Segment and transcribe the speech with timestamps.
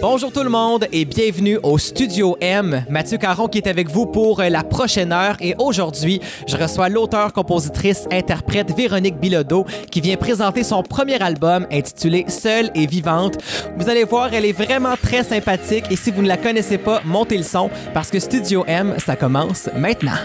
[0.00, 2.84] Bonjour tout le monde et bienvenue au Studio M.
[2.88, 7.32] Mathieu Caron qui est avec vous pour la prochaine heure et aujourd'hui, je reçois l'auteur,
[7.32, 13.38] compositrice, interprète Véronique Bilodeau qui vient présenter son premier album intitulé Seule et vivante.
[13.76, 17.00] Vous allez voir, elle est vraiment très sympathique et si vous ne la connaissez pas,
[17.04, 20.18] montez le son parce que Studio M, ça commence maintenant.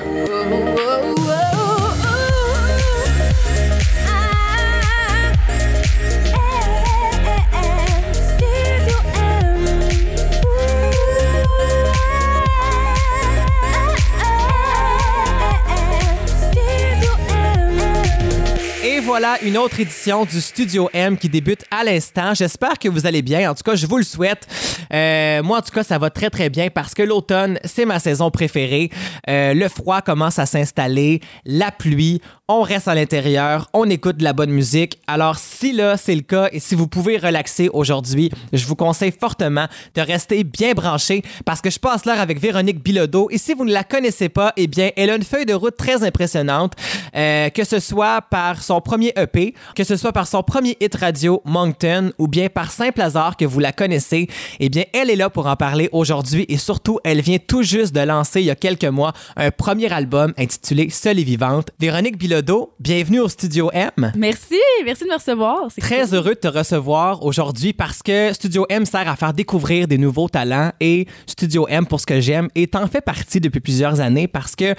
[19.12, 22.34] Voilà une autre édition du Studio M qui débute à l'instant.
[22.34, 23.52] J'espère que vous allez bien.
[23.52, 24.48] En tout cas, je vous le souhaite.
[24.94, 28.00] Euh, moi, en tout cas, ça va très, très bien parce que l'automne, c'est ma
[28.00, 28.90] saison préférée.
[29.30, 34.24] Euh, le froid commence à s'installer, la pluie, on reste à l'intérieur, on écoute de
[34.24, 35.00] la bonne musique.
[35.08, 39.14] Alors, si là, c'est le cas et si vous pouvez relaxer aujourd'hui, je vous conseille
[39.18, 43.30] fortement de rester bien branché parce que je passe l'heure avec Véronique Bilodeau.
[43.32, 45.78] Et si vous ne la connaissez pas, eh bien, elle a une feuille de route
[45.78, 46.74] très impressionnante,
[47.16, 50.96] euh, que ce soit par son premier EP, que ce soit par son premier hit
[50.96, 54.28] radio Moncton ou bien par simple hasard que vous la connaissez,
[54.60, 57.94] eh bien, elle est là pour en parler aujourd'hui et surtout, elle vient tout juste
[57.94, 61.70] de lancer il y a quelques mois un premier album intitulé Seule et vivante.
[61.80, 64.12] Véronique Bilodeau, bienvenue au Studio M.
[64.16, 65.68] Merci, merci de me recevoir.
[65.80, 66.16] Très cool.
[66.16, 70.30] heureux de te recevoir aujourd'hui parce que Studio M sert à faire découvrir des nouveaux
[70.30, 74.28] talents et Studio M, pour ce que j'aime, est en fait partie depuis plusieurs années
[74.28, 74.74] parce que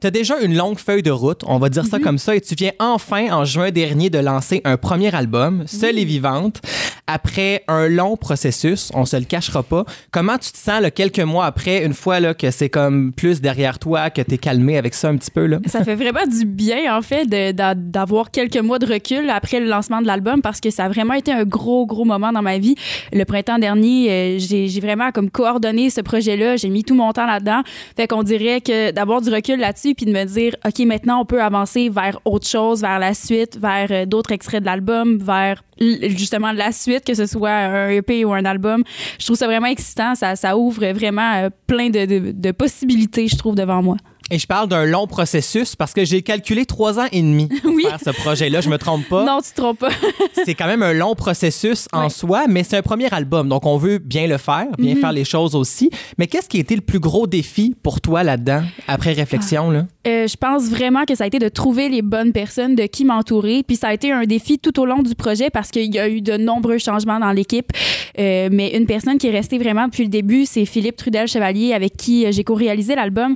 [0.00, 2.40] tu as déjà une longue feuille de route, on va dire ça comme ça, et
[2.40, 6.60] tu viens enfin en juin dernier de lancer un premier album, Seule et vivante,
[7.08, 9.84] après un long processus, on se le cachera pas.
[10.12, 13.40] Comment tu te sens là, quelques mois après, une fois là, que c'est comme plus
[13.40, 15.46] derrière toi, que tu es calmé avec ça un petit peu?
[15.46, 15.58] Là?
[15.66, 20.02] Ça fait vraiment du bien, en fait, d'avoir quelques mois de recul après le lancement
[20.02, 22.74] de l'album parce que ça a vraiment été un gros, gros moment dans ma vie.
[23.12, 26.56] Le printemps dernier, euh, j'ai vraiment comme coordonné ce projet-là.
[26.56, 27.62] J'ai mis tout mon temps là-dedans.
[27.96, 31.24] Fait qu'on dirait que d'avoir du recul là-dessus puis de me dire, OK, maintenant, on
[31.24, 35.62] peut avancer vers autre chose, vers la suite, vers euh, d'autres extraits de l'album, vers
[35.80, 38.82] justement la suite, que ce soit un EP ou un album.
[39.18, 40.14] Je trouve ça vraiment excitant.
[40.14, 43.96] Ça, ça ouvre vraiment euh, plein de, possibilités, je trouve, devant moi.
[44.30, 47.72] Et je parle d'un long processus parce que j'ai calculé trois ans et demi pour
[47.74, 47.84] Oui.
[47.84, 48.60] faire ce projet-là.
[48.60, 49.24] Je me trompe pas.
[49.24, 49.88] Non, tu te trompes pas.
[50.44, 53.48] C'est quand même un long processus en soi, mais c'est un premier album.
[53.48, 55.00] Donc, on veut bien le faire, bien Mhm.
[55.00, 55.90] faire les choses aussi.
[56.18, 59.70] Mais qu'est-ce qui a été le plus gros défi pour toi là-dedans, après réflexion?
[59.70, 59.86] Là?
[60.06, 63.04] Euh, je pense vraiment que ça a été de trouver les bonnes personnes de qui
[63.04, 63.62] m'entourer.
[63.66, 66.08] Puis ça a été un défi tout au long du projet parce qu'il y a
[66.08, 67.70] eu de nombreux changements dans l'équipe.
[68.18, 71.96] Euh, mais une personne qui est restée vraiment depuis le début, c'est Philippe Trudel-Chevalier avec
[71.96, 73.34] qui euh, j'ai co-réalisé l'album.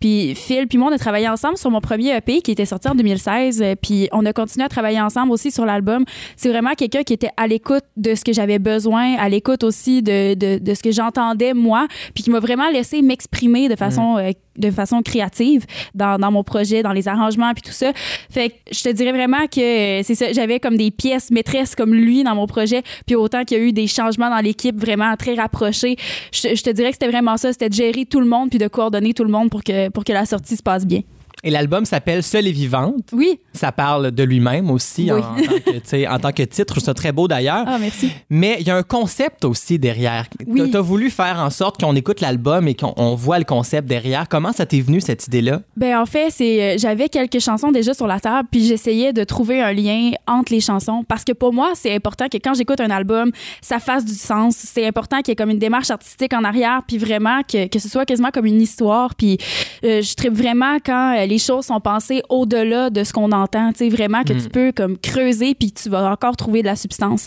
[0.00, 2.88] Puis Phil, puis moi, on a travaillé ensemble sur mon premier EP qui était sorti
[2.88, 3.62] en 2016.
[3.62, 6.04] Euh, Puis on a continué à travailler ensemble aussi sur l'album.
[6.36, 10.02] C'est vraiment quelqu'un qui était à l'écoute de ce que j'avais besoin, à l'écoute aussi
[10.02, 14.18] de, de, de ce que j'entendais moi, puis qui m'a vraiment laissé m'exprimer de façon,
[14.18, 17.92] euh, de façon créative dans, dans mon projet, dans les arrangements puis tout ça.
[18.30, 21.74] Fait que je te dirais vraiment que euh, c'est ça, j'avais comme des pièces maîtresses
[21.74, 24.78] comme lui dans mon projet, puis autant qu'il y a eu des changements dans l'équipe
[24.78, 25.96] vraiment très rapprochés.
[26.32, 28.68] Je, te dirais que c'était vraiment ça, c'était de gérer tout le monde puis de
[28.68, 31.00] coordonner tout le monde pour que, pour que la sortie se passe bien.
[31.44, 33.10] Et l'album s'appelle Seule et vivante.
[33.12, 33.38] Oui.
[33.52, 35.20] Ça parle de lui-même aussi Oui.
[35.20, 36.74] en, en tant que, tu sais, en tant que titre.
[36.74, 37.64] Je trouve ça très beau d'ailleurs.
[37.66, 38.10] Ah, merci.
[38.30, 40.26] Mais il y a un concept aussi derrière.
[40.46, 40.70] Oui.
[40.70, 43.86] Tu as voulu faire en sorte qu'on écoute l'album et qu'on on voit le concept
[43.86, 44.28] derrière.
[44.28, 45.60] Comment ça t'est venu, cette idée-là?
[45.76, 49.22] Ben en fait, c'est euh, j'avais quelques chansons déjà sur la table, puis j'essayais de
[49.24, 52.80] trouver un lien entre les chansons parce que pour moi, c'est important que quand j'écoute
[52.80, 53.30] un album,
[53.60, 54.54] ça fasse du sens.
[54.56, 57.78] C'est important qu'il y ait comme une démarche artistique en arrière, puis vraiment que, que
[57.78, 59.14] ce soit quasiment comme une histoire.
[59.14, 59.36] Puis
[59.84, 63.72] euh, je tripe vraiment quand euh, les choses sont pensées au-delà de ce qu'on entend.
[63.72, 66.76] Tu sais vraiment que tu peux comme creuser, puis tu vas encore trouver de la
[66.76, 67.26] substance.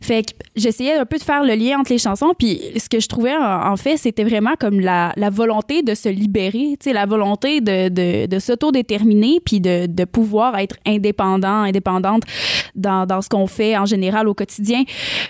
[0.00, 2.98] Fait que j'essayais un peu de faire le lien entre les chansons, puis ce que
[2.98, 6.84] je trouvais en, en fait, c'était vraiment comme la, la volonté de se libérer, tu
[6.84, 12.22] sais, la volonté de, de, de s'autodéterminer, puis de, de pouvoir être indépendant, indépendante
[12.74, 14.82] dans, dans ce qu'on fait en général au quotidien.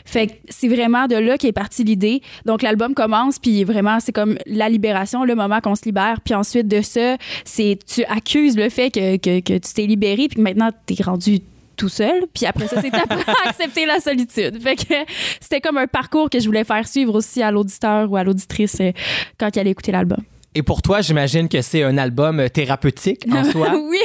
[0.04, 2.22] Fait que c'est vraiment de là qu'est partie l'idée.
[2.46, 6.34] Donc l'album commence, puis vraiment, c'est comme la libération, le moment qu'on se libère, puis
[6.34, 10.36] ensuite de ça, c'est tu accuses le fait que, que, que tu t'es libéré, puis
[10.36, 11.40] que maintenant, tu es rendu
[11.76, 12.26] tout seul.
[12.32, 13.04] Puis après ça, c'est à
[13.48, 14.62] accepter la solitude.
[14.62, 14.94] Fait que
[15.40, 18.78] c'était comme un parcours que je voulais faire suivre aussi à l'auditeur ou à l'auditrice
[18.80, 18.92] euh,
[19.38, 20.22] quand il allait écouter l'album.
[20.54, 23.70] Et pour toi, j'imagine que c'est un album euh, thérapeutique en soi.
[23.74, 23.98] oui,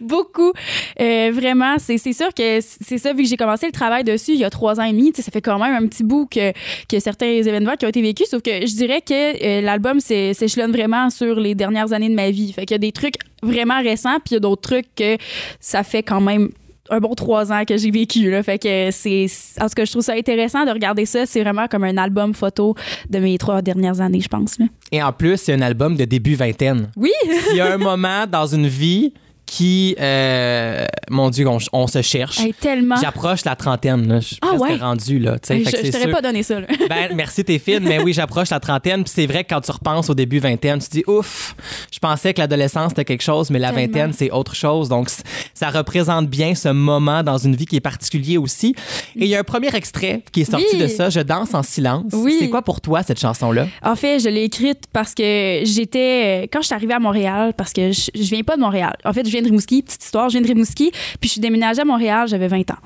[0.00, 0.52] beaucoup.
[1.00, 4.40] Euh, vraiment, c'est sûr que c'est ça, vu que j'ai commencé le travail dessus il
[4.40, 6.52] y a trois ans et demi, ça fait quand même un petit bout que,
[6.88, 10.72] que certains événements qui ont été vécus, sauf que je dirais que euh, l'album s'échelonne
[10.72, 12.52] vraiment sur les dernières années de ma vie.
[12.52, 15.16] Fait qu'il y a des trucs vraiment récents, puis il y a d'autres trucs que
[15.60, 16.50] ça fait quand même
[16.90, 18.30] un bon trois ans que j'ai vécu.
[18.30, 18.42] Là.
[18.42, 19.26] Fait que c'est.
[19.60, 21.26] En tout cas, je trouve ça intéressant de regarder ça.
[21.26, 22.74] C'est vraiment comme un album photo
[23.08, 24.58] de mes trois dernières années, je pense.
[24.58, 24.66] Là.
[24.92, 26.90] Et en plus, c'est un album de début vingtaine.
[26.96, 27.12] Oui!
[27.50, 29.12] Il y a un moment dans une vie
[29.50, 32.38] qui, euh, mon Dieu, on, on se cherche.
[32.38, 32.94] Hey, tellement.
[33.02, 34.20] J'approche la trentaine, là.
[34.20, 34.76] Je suis Ah ouais?
[34.76, 35.38] rendu, là.
[35.48, 36.60] Hey, je c'est t'aurais pas donné ça.
[36.60, 36.68] là.
[36.88, 39.02] Ben, merci, t'es fine, mais oui, j'approche la trentaine.
[39.02, 41.56] Puis c'est vrai que quand tu repenses au début vingtaine, tu te dis, ouf,
[41.92, 43.82] je pensais que l'adolescence c'était quelque chose, mais la Tellement.
[43.92, 44.88] vingtaine, c'est autre chose.
[44.88, 45.08] Donc,
[45.52, 48.76] ça représente bien ce moment dans une vie qui est particulier aussi.
[49.16, 50.78] Et il y a un premier extrait qui est sorti Oui.
[50.78, 52.04] de ça, Je danse en silence.
[52.12, 52.36] Oui.
[52.38, 53.66] C'est quoi pour toi, cette chanson-là?
[53.82, 56.44] En fait, je l'ai écrite parce que j'étais.
[56.52, 58.94] Quand je suis arrivée à Montréal, parce que je, je viens pas de Montréal.
[59.04, 60.90] En fait, je viens de Rimouski, petite histoire, je viens de Rimouski,
[61.20, 62.78] puis je suis déménagée à Montréal, j'avais 20 ans.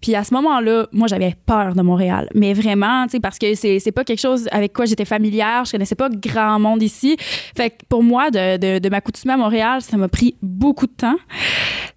[0.00, 2.28] Puis à ce moment-là, moi, j'avais peur de Montréal.
[2.34, 5.64] Mais vraiment, tu sais, parce que c'est c'est pas quelque chose avec quoi j'étais familière,
[5.64, 7.16] je connaissais pas grand monde ici.
[7.56, 10.92] Fait que pour moi, de, de, de m'accoutumer à Montréal, ça m'a pris beaucoup de
[10.92, 11.16] temps.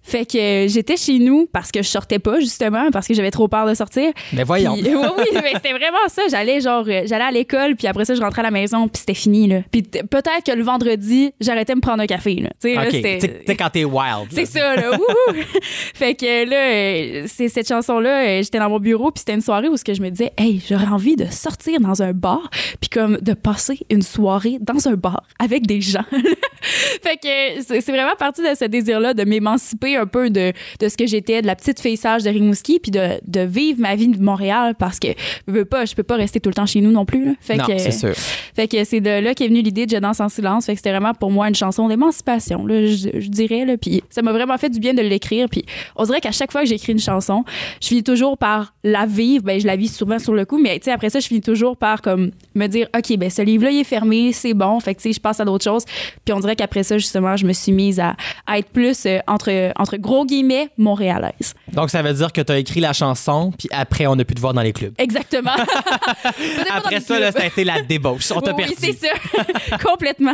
[0.02, 3.32] Fait que euh, j'étais chez nous parce que je sortais pas, justement, parce que j'avais
[3.32, 4.12] trop peur de sortir.
[4.32, 4.74] Mais voyons.
[4.74, 6.22] Puis- oui, oui, mais c'était vraiment ça.
[6.30, 9.00] J'allais genre, euh, j'allais à l'école, puis après ça, je rentrais à la maison, puis
[9.00, 9.62] c'était fini là.
[9.72, 12.50] Puis t- peut-être que le vendredi, j'arrêtais de me prendre un café là.
[12.60, 12.90] Tu sais, là, OK.
[12.92, 14.28] c'était- Tu sais- tu sais, quand t'es wild.
[14.30, 14.90] c'est ça, là.
[15.94, 19.40] Fait que là, euh, c'est cette chanson-là, euh, j'étais dans mon bureau, puis c'était une
[19.40, 22.50] soirée où ce que je me disais, hey, j'aurais envie de sortir dans un bar,
[22.80, 26.04] puis comme de passer une soirée dans un bar avec des gens.
[26.60, 30.88] fait que c'est c'est vraiment parti de ce désir-là de m'émanciper un peu de, de
[30.88, 33.94] ce que j'étais, de la petite fille sage de Rimouski, puis de, de vivre ma
[33.94, 35.08] vie de Montréal, parce que
[35.46, 37.24] je veux pas, je peux pas rester tout le temps chez nous non plus.
[37.26, 37.32] Là.
[37.40, 38.12] Fait Non, que, c'est sûr.
[38.54, 40.66] fait que c'est de là qu'est venue l'idée de Je danse en silence.
[40.66, 43.64] Fait que c'était vraiment pour moi une chanson d'émancipation, là, je, je dirais.
[43.64, 43.76] Là.
[43.86, 45.48] Puis ça m'a vraiment fait du bien de l'écrire.
[45.48, 47.44] Puis on dirait qu'à chaque fois que j'écris une chanson,
[47.80, 49.44] je finis toujours par la vivre.
[49.44, 51.40] Ben, je la vis souvent sur le coup, mais tu sais, après ça, je finis
[51.40, 54.80] toujours par comme me dire OK, ben ce livre-là, il est fermé, c'est bon.
[54.80, 55.84] Fait que tu sais, je passe à d'autres choses.
[56.24, 58.16] Puis on dirait qu'après ça, justement, je me suis mise à,
[58.46, 61.54] à être plus, euh, entre, entre gros guillemets, montréalaise.
[61.72, 64.40] Donc, ça veut dire que t'as écrit la chanson, puis après, on a pu te
[64.40, 64.94] voir dans les clubs.
[64.98, 65.52] Exactement.
[66.70, 68.30] Après ça, là, ça a été la débauche.
[68.34, 68.74] On t'a Oui, perdu.
[68.82, 69.78] oui, c'est ça.
[69.84, 70.32] Complètement.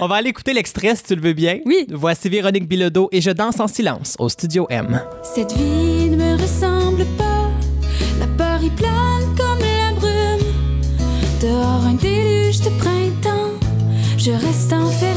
[0.00, 1.58] On va aller écouter l'extrait si tu le veux bien.
[1.64, 1.86] Oui.
[1.90, 5.00] Voici Véronique Bilodeau et Je danse en silence au Studio M.
[5.24, 7.50] Cette vie ne me ressemble pas.
[8.20, 10.46] La peur y plane comme la brume.
[11.42, 13.58] Dehors un déluge de printemps.
[14.16, 14.98] Je reste enfermée.
[15.00, 15.07] Des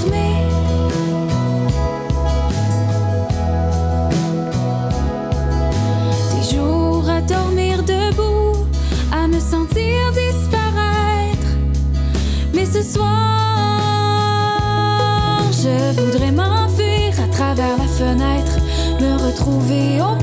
[19.42, 20.18] retrouver au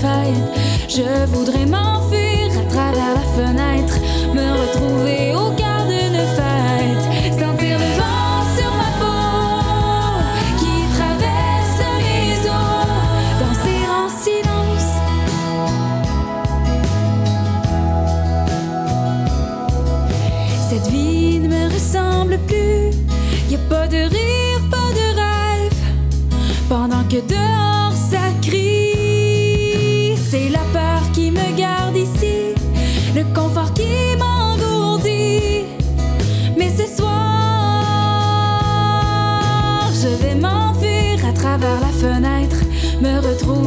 [0.00, 0.42] faille.
[0.88, 3.96] Je voudrais m'enfuir à travers la fenêtre,
[4.34, 6.96] me retrouver au cœur d'une faille.
[7.30, 9.22] Sentir le vent sur ma peau
[10.58, 12.86] qui traverse mes os,
[13.40, 14.90] danser en silence.
[20.68, 22.90] Cette vie ne me ressemble plus.
[23.50, 25.82] Y a pas de rire, pas de rêve.
[26.68, 27.63] Pendant que dehors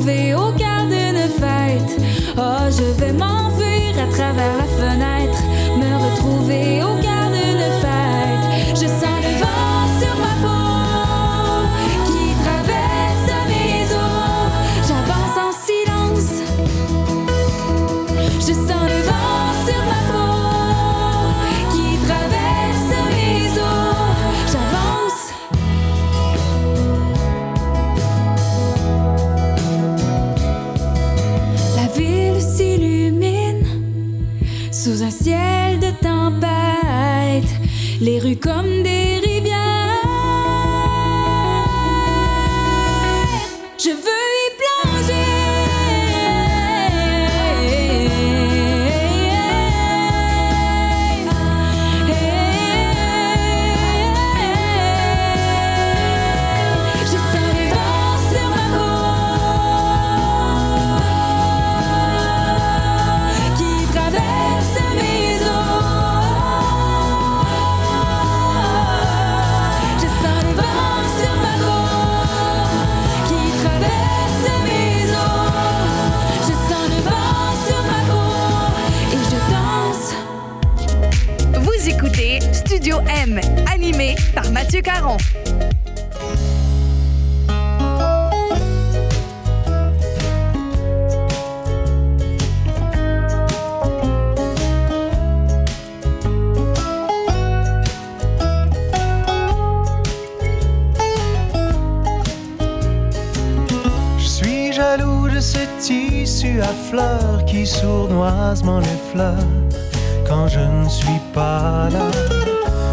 [0.10, 2.02] au d'une fête.
[2.38, 3.37] Oh, je vais m'enfuir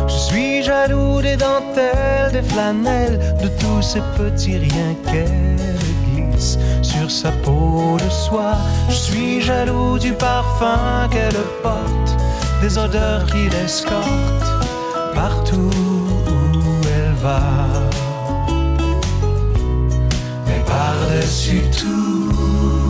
[0.06, 5.56] Je suis jaloux des dentelles, des flanelles, de tous ces petits riens qu'elle
[6.12, 8.58] glisse sur sa peau de soie.
[8.88, 12.16] Je suis jaloux du parfum qu'elle porte,
[12.60, 14.52] des odeurs qui l'escortent
[15.14, 15.70] partout
[16.26, 17.40] où elle va.
[20.46, 22.83] Mais par-dessus tout,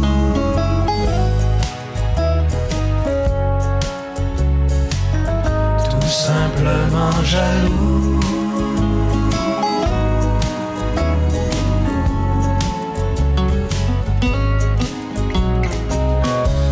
[6.31, 8.21] simplement jaloux.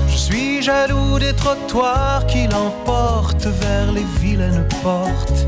[0.09, 5.47] Je suis jaloux des trottoirs qui l'emportent vers les vilaines portes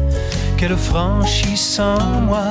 [0.58, 2.50] qu'elle franchit sans moi.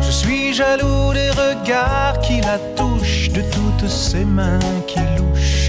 [0.00, 5.61] Je suis jaloux des regards qui la touchent, de toutes ses mains qui louchent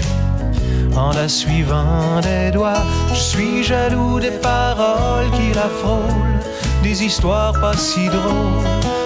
[0.96, 2.84] en la suivant des doigts.
[3.12, 6.40] Je suis jaloux des paroles qui la frôlent,
[6.82, 8.64] des histoires pas si drôles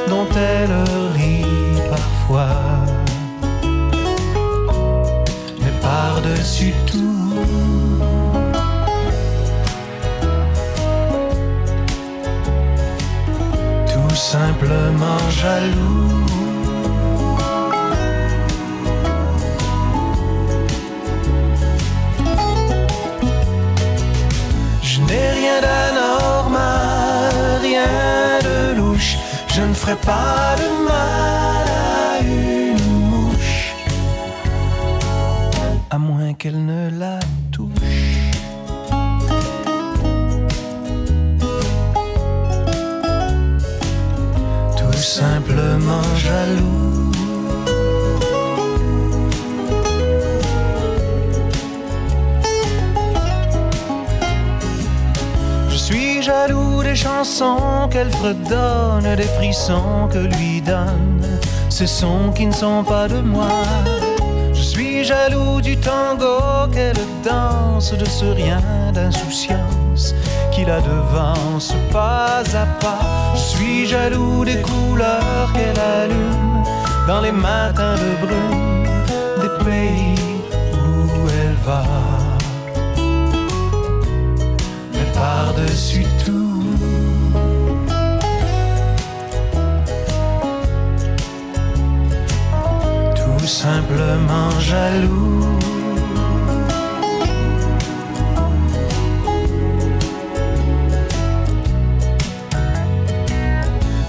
[0.08, 0.74] dont elle
[1.16, 1.46] rit
[1.90, 2.56] parfois.
[5.60, 7.34] Mais par-dessus tout,
[13.86, 16.37] tout simplement jaloux.
[25.60, 29.16] D'anormal, rien de louche.
[29.54, 33.74] Je ne ferai pas de mal à une mouche,
[35.90, 37.18] à moins qu'elle ne la
[37.50, 37.70] touche.
[44.76, 46.87] Tout simplement jaloux.
[56.28, 61.24] Jaloux des chansons qu'elle fredonne, des frissons que lui donne
[61.70, 63.62] ces sons qui ne sont pas de moi.
[64.52, 66.36] Je suis jaloux du tango
[66.74, 68.60] qu'elle danse, de ce rien
[68.92, 70.14] d'insouciance
[70.52, 73.04] qui la devance pas à pas.
[73.34, 76.62] Je suis jaloux des couleurs qu'elle allume
[77.06, 78.84] dans les matins de brume
[79.42, 80.17] des pays
[85.38, 86.64] par-dessus tout,
[93.20, 95.58] tout simplement jaloux.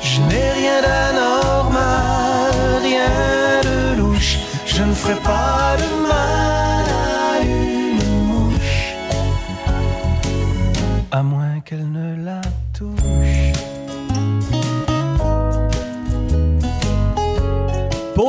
[0.02, 2.52] Je n'ai rien d'anormal,
[2.90, 3.14] rien
[3.68, 4.36] de louche.
[4.66, 6.39] Je ne ferai pas de mal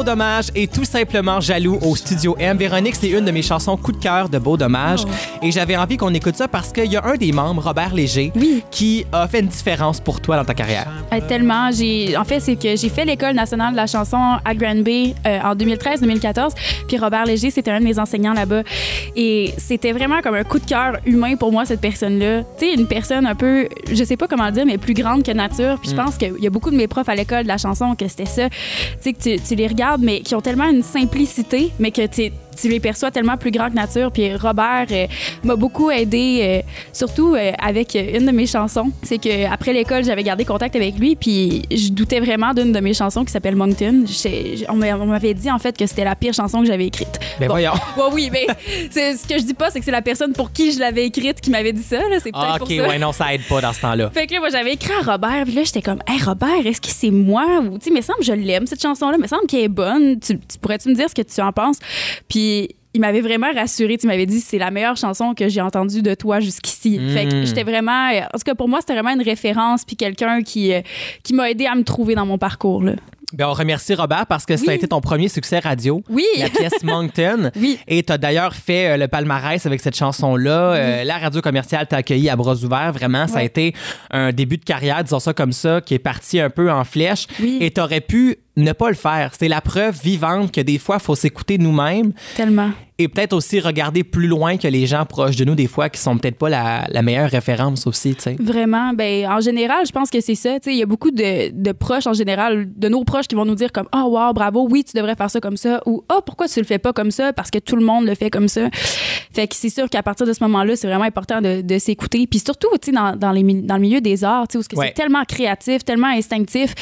[0.00, 2.56] Beau dommage et tout simplement jaloux au studio M.
[2.56, 5.00] Véronique, c'est une de mes chansons coup de cœur de Beau dommage.
[5.42, 8.32] Et j'avais envie qu'on écoute ça parce qu'il y a un des membres, Robert Léger,
[8.34, 8.62] Oui.
[8.70, 10.86] qui a fait une différence pour toi dans ta carrière.
[11.12, 11.70] Euh, tellement.
[11.70, 15.14] J'ai, en fait, c'est que j'ai fait l'école nationale de la chanson à Grand Bay
[15.26, 16.52] euh, en 2013-2014.
[16.88, 18.62] Puis Robert Léger, c'était un de mes enseignants là-bas.
[19.16, 22.44] Et c'était vraiment comme un coup de cœur humain pour moi, cette personne-là.
[22.58, 25.22] Tu sais, une personne un peu, je sais pas comment le dire, mais plus grande
[25.24, 25.78] que nature.
[25.82, 27.94] Puis je pense qu'il y a beaucoup de mes profs à l'école de la chanson
[27.94, 28.48] que c'était ça.
[28.48, 28.56] Tu
[29.02, 32.68] sais, que tu les regardes, mais qui ont tellement une simplicité, mais que tu tu
[32.68, 34.10] les perçois tellement plus grands que nature.
[34.12, 35.06] Puis Robert euh,
[35.44, 38.90] m'a beaucoup aidé, euh, surtout euh, avec une de mes chansons.
[39.02, 42.80] C'est que après l'école, j'avais gardé contact avec lui, puis je doutais vraiment d'une de
[42.80, 44.04] mes chansons qui s'appelle Moncton.
[44.68, 47.18] On m'a- on m'avait dit en fait que c'était la pire chanson que j'avais écrite.
[47.38, 47.54] Ben Bon.
[47.54, 47.72] voyons.
[47.96, 48.46] Ouais, oui, mais
[48.90, 51.40] ce que je dis pas, c'est que c'est la personne pour qui je l'avais écrite
[51.40, 51.98] qui m'avait dit ça.
[52.18, 52.88] C'est peut-être Ah, pour ok, ça.
[52.88, 54.10] ouais, non, ça aide pas dans ce temps-là.
[54.10, 56.80] Fait que là, moi, j'avais écrit à Robert, puis là, j'étais comme, Hey, Robert, est-ce
[56.80, 57.44] que c'est moi?
[57.60, 60.18] Ou, tu sais, me semble que je l'aime, cette chanson-là, me semble qu'elle est bonne.
[60.20, 61.78] Tu, tu pourrais-tu me dire ce que tu en penses?
[62.28, 62.49] Puis,
[62.92, 63.96] il m'avait vraiment rassuré.
[63.98, 66.98] Tu m'avais dit, c'est la meilleure chanson que j'ai entendue de toi jusqu'ici.
[66.98, 67.08] Mm.
[67.10, 70.42] Fait que j'étais vraiment, en tout cas, pour moi, c'était vraiment une référence, puis quelqu'un
[70.42, 70.80] qui, euh,
[71.22, 72.94] qui m'a aidé à me trouver dans mon parcours, là.
[73.32, 76.02] Ben, on remercie Robert parce que ça a été ton premier succès radio.
[76.08, 76.24] Oui.
[76.38, 77.50] La pièce Moncton.
[77.60, 77.78] Oui.
[77.86, 80.72] Et tu as d'ailleurs fait euh, le palmarès avec cette chanson-là.
[80.72, 82.92] Euh, la radio commerciale t'a accueilli à bras ouverts.
[82.92, 83.74] Vraiment, ça a été
[84.10, 87.26] un début de carrière, disons ça comme ça, qui est parti un peu en flèche.
[87.40, 87.58] Oui.
[87.60, 89.32] Et tu aurais pu ne pas le faire.
[89.38, 92.12] C'est la preuve vivante que des fois, il faut s'écouter nous-mêmes.
[92.36, 92.70] Tellement.
[92.98, 95.98] et peut-être aussi regarder plus loin que les gens proches de nous, des fois, qui
[95.98, 98.36] sont peut-être pas la, la meilleure référence aussi, tu sais.
[98.38, 100.60] Vraiment, ben en général, je pense que c'est ça.
[100.60, 103.34] Tu sais, il y a beaucoup de, de proches en général, de nos proches qui
[103.36, 106.04] vont nous dire comme oh wow bravo, oui tu devrais faire ça comme ça ou
[106.12, 108.28] oh pourquoi tu le fais pas comme ça parce que tout le monde le fait
[108.28, 108.68] comme ça.
[109.32, 112.26] Fait que c'est sûr qu'à partir de ce moment-là, c'est vraiment important de, de s'écouter.
[112.26, 114.74] Puis surtout, tu sais, dans, dans, les, mi- dans le milieu des arts, tu sais,
[114.74, 114.88] où Ouais.
[114.88, 116.74] c'est tellement créatif, tellement instinctif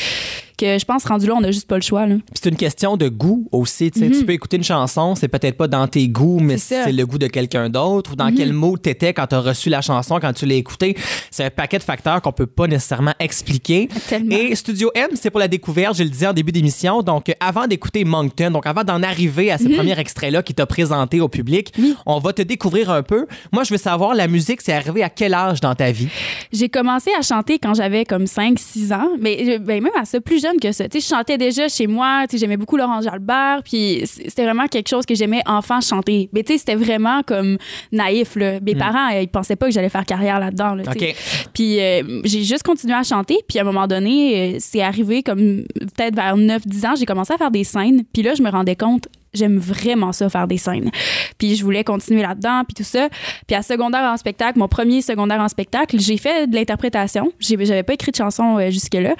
[0.58, 3.08] que je pense rendu là, on a juste pas le choix c'est une question de
[3.08, 3.90] goût aussi.
[3.90, 4.10] tu sais.
[4.10, 6.58] Tu peux écouter une chanson, c'est peut-être pas dans tes goûts, mais Mhm.
[6.60, 6.86] C'est.
[6.90, 6.96] Mhm.
[6.96, 8.12] le goût de quelqu'un d'autre.
[8.12, 10.96] Ou dans quel mood t'étais quand t'as reçu la chanson, quand tu l'as écoutée.
[11.30, 13.88] C'est un paquet de facteurs qu'on peut pas nécessairement expliquer.
[14.08, 14.36] Tellement.
[14.36, 17.02] Et Studio M, c'est pour la découverte, je le disais en début d'émission.
[17.02, 20.66] Donc, euh, avant d'écouter Moncton, donc avant d'en arriver à ce premier extrait-là qui t'a
[20.66, 21.94] présenté au public, Mhm.
[22.06, 23.26] On va te découvrir un peu.
[23.52, 26.08] Moi, je veux savoir, la musique, c'est arrivé à quel âge dans ta vie?
[26.52, 30.20] J'ai commencé à chanter quand j'avais comme 5-6 ans, mais euh, ben, même à ça,
[30.20, 30.88] plus jeune que ça.
[30.88, 34.44] Tu sais, je chantais déjà chez moi, tu sais, j'aimais beaucoup Laurent Jalbert, puis c'était
[34.44, 36.28] vraiment quelque chose que j'aimais enfant chanter.
[36.32, 37.58] Mais tu sais, c'était vraiment comme
[37.92, 38.60] naïf, là.
[38.60, 41.10] Mes parents, euh, ils pensaient pas que j'allais faire carrière là-dedans, là, tu sais.
[41.10, 41.48] OK.
[41.52, 45.22] Puis euh, j'ai juste continué à chanter, puis à un moment donné, euh, c'est arrivé
[45.22, 48.50] comme peut-être vers 9-10 ans, j'ai commencé à faire des scènes, puis là, je me
[48.50, 50.90] rendais compte j'aime vraiment ça faire des scènes.
[51.38, 53.08] Puis je voulais continuer là-dedans puis tout ça.
[53.46, 57.32] Puis à secondaire en spectacle, mon premier secondaire en spectacle, j'ai fait de l'interprétation.
[57.40, 59.14] J'avais pas écrit de chanson euh, jusque-là.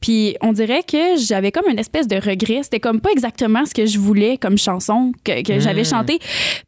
[0.00, 3.74] Puis on dirait que j'avais comme une espèce de regret, c'était comme pas exactement ce
[3.74, 6.18] que je voulais comme chanson que, que j'avais chanté.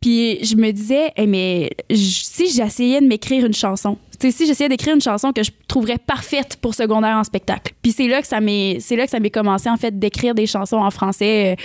[0.00, 4.46] Puis je me disais Eh, mais si j'essayais de m'écrire une chanson, tu sais, si
[4.46, 7.72] j'essayais d'écrire une chanson que je trouverais parfaite pour secondaire en spectacle.
[7.80, 10.34] Puis c'est là que ça m'est c'est là que ça m'est commencé en fait d'écrire
[10.34, 11.62] des chansons en français euh,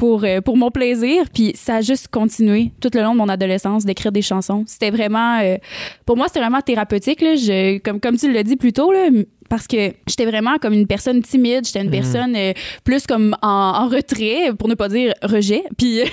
[0.00, 3.28] pour euh, pour mon plaisir puis ça a juste continué tout le long de mon
[3.28, 4.64] adolescence d'écrire des chansons.
[4.66, 5.58] C'était vraiment euh,
[6.06, 9.10] pour moi c'était vraiment thérapeutique là, je comme comme tu l'as dit plus tôt là
[9.50, 12.52] parce que j'étais vraiment comme une personne timide, j'étais une personne euh,
[12.84, 15.64] plus comme en, en retrait, pour ne pas dire rejet.
[15.76, 16.10] Puis, tu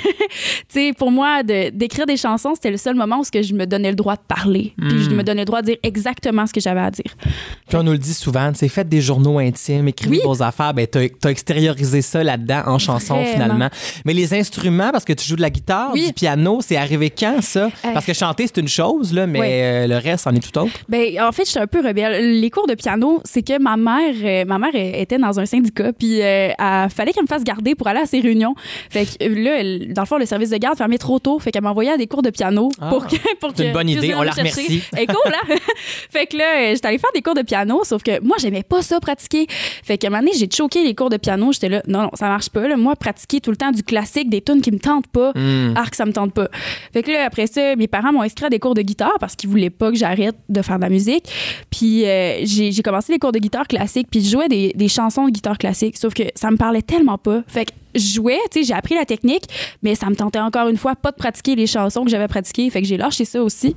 [0.68, 3.54] sais, pour moi, de- d'écrire des chansons, c'était le seul moment où ce que je
[3.54, 4.74] me donnais le droit de parler.
[4.78, 7.16] Puis je me donnais le droit de dire exactement ce que j'avais à dire.
[7.68, 10.22] Puis on nous le dit souvent, tu sais, faites des journaux intimes, écrivez Oui.
[10.26, 13.32] vos affaires, ben t'as as extériorisé ça là-dedans en chanson Vraiment.
[13.34, 13.70] finalement.
[14.06, 16.08] Mais les instruments, parce que tu joues de la guitare, Oui.
[16.08, 17.70] du piano, c'est arrivé quand ça?
[17.94, 20.72] Parce que chanter, c'est une chose, là, mais euh, le reste, en est tout autre.
[20.90, 22.40] Ben, en fait, j'étais un peu rebelle.
[22.40, 25.94] Les cours de piano, c'est que ma mère, euh, ma mère était dans un syndicat,
[25.94, 28.56] puis euh, elle fallait qu'elle me fasse garder pour aller à ses réunions.
[28.90, 31.38] Fait que euh, là, elle- dans le fond, le service de garde fermait trop tôt,
[31.40, 32.90] fait qu'elle m'envoyait à des cours de piano Ah.
[32.90, 34.82] pour que pour C'est une bonne idée, on la remercie.
[34.98, 35.56] Est cool, hein?
[36.10, 38.64] fait que là, euh, j'étais allée faire des cours de piano, sauf que moi, j'aimais
[38.64, 39.48] pas ça pratiquer.
[39.84, 41.52] Fait qu'à un moment donné, j'ai choqué les cours de piano.
[41.52, 42.68] J'étais là, non, non, ça marche pas.
[42.68, 42.78] Là.
[42.78, 45.76] Moi, pratiquer tout le temps du classique, des tunes qui me tentent pas, Hmm.
[45.76, 46.48] arc, ça me tente pas.
[46.94, 49.36] Fait que là, après ça, mes parents m'ont inscrit à des cours de guitare parce
[49.36, 51.26] qu'ils voulaient pas que j'arrête de faire de la musique.
[51.70, 54.88] Puis euh, j'ai j'ai commencé les cours de guitare classique, puis je jouais des, des
[54.88, 57.42] chansons de guitare classique, sauf que ça me parlait tellement pas.
[57.48, 59.44] Fait que je jouais, tu sais, j'ai appris la technique,
[59.82, 62.70] mais ça me tentait encore une fois pas de pratiquer les chansons que j'avais pratiquées.
[62.70, 63.76] Fait que j'ai lâché ça aussi.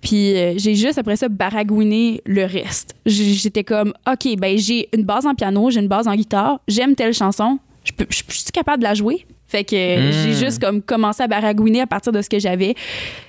[0.00, 2.94] Puis euh, j'ai juste après ça baragouiné le reste.
[3.06, 6.94] J'étais comme, OK, ben j'ai une base en piano, j'ai une base en guitare, j'aime
[6.94, 9.26] telle chanson, je peux- suis capable de la jouer?
[9.48, 12.74] Fait que j'ai juste comme commencé à baragouiner à partir de ce que j'avais.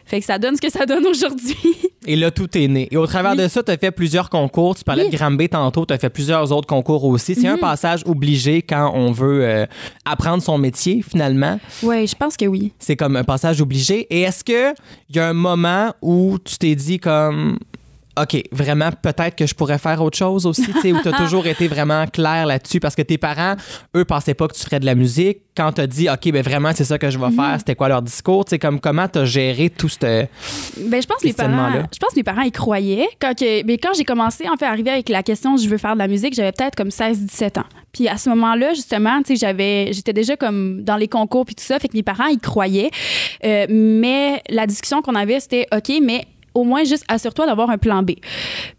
[0.05, 1.55] Fait que ça donne ce que ça donne aujourd'hui.
[2.05, 2.87] Et là, tout est né.
[2.91, 4.75] Et au travers de ça, tu as fait plusieurs concours.
[4.75, 5.07] Tu parlais Oui.
[5.09, 5.13] Mhm.
[5.13, 7.35] de Granby tantôt, tu as fait plusieurs autres concours aussi.
[7.35, 9.65] C'est un passage obligé quand on veut euh,
[10.05, 11.59] apprendre son métier, finalement.
[11.83, 12.73] ouais, je pense que oui.
[12.79, 14.07] C'est comme un passage obligé.
[14.09, 14.73] Et est-ce que
[15.09, 17.59] il y a un moment où tu t'es dit comme
[18.21, 21.11] OK, vraiment, peut-être que je pourrais faire autre chose aussi, tu sais, où tu as
[21.17, 23.55] toujours été vraiment clair là-dessus parce que tes parents,
[23.95, 25.39] eux, pensaient pas que tu ferais de la musique.
[25.55, 27.89] Quand tu as dit, OK, ben vraiment, c'est ça que je vais faire, c'était quoi
[27.89, 28.45] leur discours?
[28.45, 29.97] Tu sais, comme comment tu as géré tout ce.
[29.99, 30.27] Ben,
[30.77, 33.07] je pense que mes parents, je pense que mes parents y croyaient.
[33.19, 35.77] Quand, que, mais quand j'ai commencé en fait à arriver avec la question je veux
[35.77, 37.65] faire de la musique, j'avais peut-être comme 16-17 ans.
[37.91, 41.55] Puis à ce moment-là, justement, tu sais, j'avais, j'étais déjà comme dans les concours puis
[41.55, 42.91] tout ça, fait que mes parents y croyaient.
[43.43, 46.25] Euh, mais la discussion qu'on avait, c'était OK, mais
[46.59, 48.11] au moins juste assure-toi d'avoir un plan B.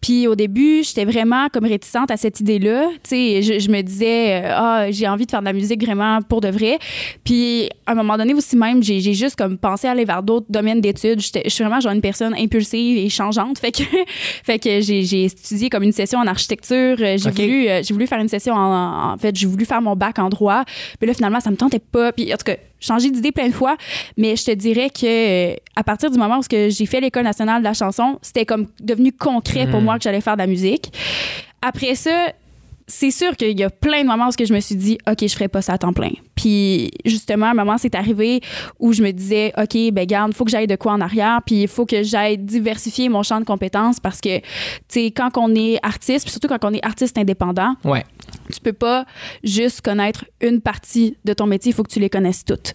[0.00, 2.88] Puis au début, j'étais vraiment comme réticente à cette idée-là.
[3.02, 5.82] Tu sais, je, je me disais, euh, ah, j'ai envie de faire de la musique
[5.84, 6.78] vraiment pour de vrai.
[7.24, 10.80] Puis à un moment donné aussi même, j'ai juste comme pensé aller vers d'autres domaines
[10.80, 11.20] d'études.
[11.20, 13.58] Je suis vraiment genre une personne impulsive et changeante.
[13.58, 13.82] Fait que,
[14.44, 16.96] fait que j'ai étudié comme une session en architecture.
[17.00, 17.36] Euh, J'ai Ok.
[17.36, 20.18] voulu, euh, j'ai voulu faire une session en, en fait, j'ai voulu faire mon bac
[20.18, 20.64] en droit.
[20.98, 22.12] Puis là, finalement, ça me tentait pas.
[22.12, 23.76] Puis en tout cas, changé d'idée plein de fois,
[24.16, 27.60] mais je te dirais que euh, à partir du moment où j'ai fait l'école nationale
[27.60, 30.92] de la chanson, c'était comme devenu concret pour moi que j'allais faire de la musique.
[31.62, 32.32] Après ça,
[32.90, 35.28] c'est sûr qu'il y a plein de moments où je me suis dit OK, je
[35.32, 36.10] ferai pas ça à temps plein.
[36.34, 38.40] Puis justement, à un moment, c'est arrivé
[38.78, 41.62] où je me disais, OK, ben garde, faut que j'aille de quoi en arrière, puis
[41.62, 44.44] il faut que j'aille diversifier mon champ de compétences parce que, tu
[44.88, 48.04] sais, quand on est artiste, puis surtout quand on est artiste indépendant, Ouais.
[48.52, 49.04] tu peux pas
[49.44, 52.72] juste connaître une partie de ton métier, il faut que tu les connaisses toutes.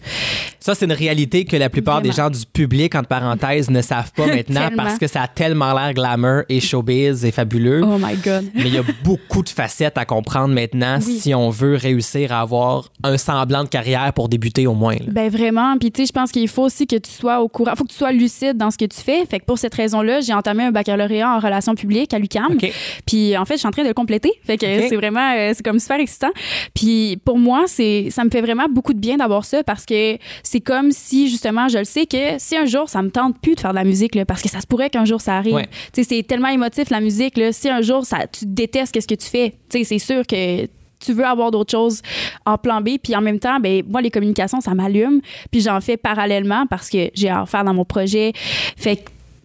[0.60, 4.12] Ça, c'est une réalité que la plupart des gens du public, entre parenthèses, ne savent
[4.12, 7.82] pas maintenant parce que ça a tellement l'air glamour et showbiz et fabuleux.
[7.84, 8.44] Oh my God.
[8.54, 11.18] Mais il y a beaucoup de facettes à comprendre maintenant Oui.
[11.18, 14.94] si on veut réussir à avoir un semblant de carrière pour débuter au moins.
[14.94, 15.06] là.
[15.08, 15.76] Ben vraiment.
[15.78, 17.72] Puis tu sais, je pense qu'il faut aussi que tu sois au courant.
[17.76, 19.24] faut que tu sois lucide dans ce que tu fais.
[19.26, 22.52] Fait que pour cette raison-là, j'ai entamé un baccalauréat en relations publiques à l'UQAM.
[22.52, 22.72] OK.
[23.06, 24.32] Puis en fait, je suis en train de le compléter.
[24.44, 26.30] Fait que c'est vraiment, euh, c'est comme super excitant.
[26.74, 30.16] Puis pour moi, c'est, ça me fait vraiment beaucoup de bien d'avoir ça parce que
[30.42, 33.54] c'est comme si justement, je le sais que si un jour ça me tente plus
[33.54, 35.54] de faire de la musique, là, parce que ça se pourrait qu'un jour ça arrive.
[35.54, 35.68] Ouais.
[35.92, 37.36] Tu sais, c'est tellement émotif la musique.
[37.36, 40.26] Là, si un jour ça, tu détestes qu'est-ce que tu fais, tu sais, c'est sûr
[40.26, 40.66] que
[40.98, 42.00] tu veux avoir d'autres choses
[42.44, 42.90] en plan B.
[43.02, 45.20] Puis en même temps, ben, moi, les communications, ça m'allume.
[45.50, 48.32] Puis j'en fais parallèlement parce que j'ai à en faire dans mon projet.
[48.34, 49.02] Fait que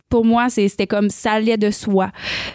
[0.10, 2.12] pour moi, c'était comme ça allait de soi.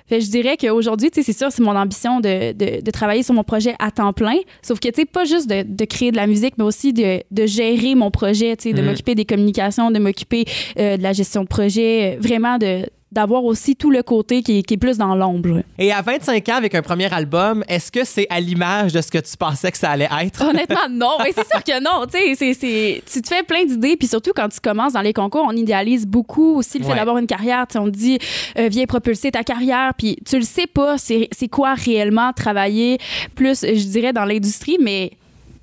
[0.08, 3.32] Fait que je dirais qu'aujourd'hui, c'est sûr, c'est mon ambition de, de, de travailler sur
[3.32, 4.36] mon projet à temps plein.
[4.60, 7.22] Sauf que, tu sais, pas juste de, de créer de la musique, mais aussi de,
[7.46, 8.88] gérer mon projet, tu sais, de Mhm.
[8.88, 10.44] m'occuper des communications, de m'occuper
[10.78, 14.58] euh, de la gestion de projet, euh, vraiment de d'avoir aussi tout le côté qui,
[14.58, 15.62] est- qui est plus dans l'ombre.
[15.78, 19.10] Et à 25 ans, avec un premier album, est-ce que c'est à l'image de ce
[19.10, 20.42] que tu pensais que ça allait être?
[20.48, 21.16] Honnêtement, non.
[21.24, 22.06] Mais c'est sûr que non.
[22.06, 23.96] Tu sais, tu te fais plein d'idées.
[23.96, 26.96] Puis surtout, quand tu commences dans les concours, on idéalise beaucoup aussi le fait Ouais.
[26.96, 27.66] d'avoir une carrière.
[27.76, 28.18] On te dit,
[28.58, 29.92] euh, viens propulser ta carrière.
[29.96, 32.98] Puis tu le sais pas, c'est c'est quoi réellement travailler
[33.34, 35.10] plus, je dirais, dans l'industrie, mais.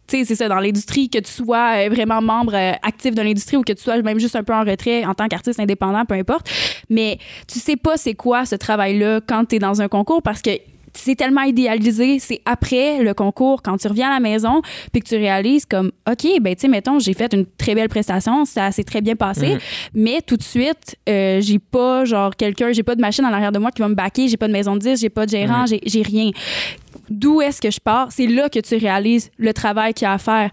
[0.07, 3.21] Tu sais, c'est ça, dans l'industrie, que tu sois euh, vraiment membre euh, actif de
[3.21, 6.03] l'industrie ou que tu sois même juste un peu en retrait en tant qu'artiste indépendant,
[6.05, 6.49] peu importe.
[6.89, 7.17] Mais
[7.51, 10.51] tu sais pas c'est quoi ce travail-là quand tu es dans un concours parce que
[10.95, 14.61] c'est tellement idéalisé, c'est après le concours, quand tu reviens à la maison,
[14.91, 17.89] puis que tu réalises comme, OK, ben, tu sais, mettons, j'ai fait une très belle
[17.89, 19.47] prestation, ça s'est très bien passé,
[19.95, 23.51] mais tout de suite, euh, j'ai pas, genre, quelqu'un, j'ai pas de machine en arrière
[23.51, 25.31] de moi qui va me baquer, j'ai pas de maison de disque, j'ai pas de
[25.31, 26.29] gérant, j'ai- j'ai rien.
[27.09, 28.11] D'où est-ce que je pars?
[28.11, 30.49] C'est là que tu réalises le travail qu'il y a à faire.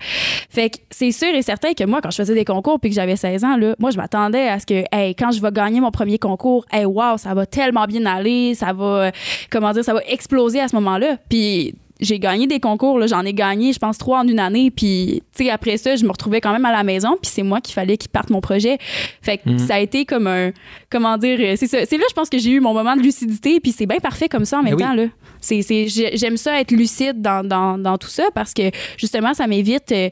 [0.48, 2.96] Fait que c'est sûr et certain que moi, quand je faisais des concours puis que
[2.96, 5.90] j'avais 16 ans, moi, je m'attendais à ce que, hey, quand je vais gagner mon
[5.90, 9.10] premier concours, hey, wow, ça va tellement bien aller, ça va, euh,
[9.50, 11.16] comment dire, ça va exploser à ce moment-là.
[11.28, 14.70] Puis j'ai gagné des concours, j'en ai gagné, je pense, trois en une année.
[14.70, 17.42] Puis, tu sais, après ça, je me retrouvais quand même à la maison, puis c'est
[17.42, 18.78] moi qu'il fallait qu'il parte mon projet.
[19.22, 20.52] Fait que ça a été comme un,
[20.90, 23.72] comment dire, euh, c'est là, je pense que j'ai eu mon moment de lucidité, puis
[23.72, 24.82] c'est bien parfait comme ça en même oui.
[24.82, 25.04] temps, là.
[25.42, 25.86] J'ai-
[26.16, 30.10] j'aime ça être lucide dans, dans, dans tout ça parce que justement, ça m'évite, euh,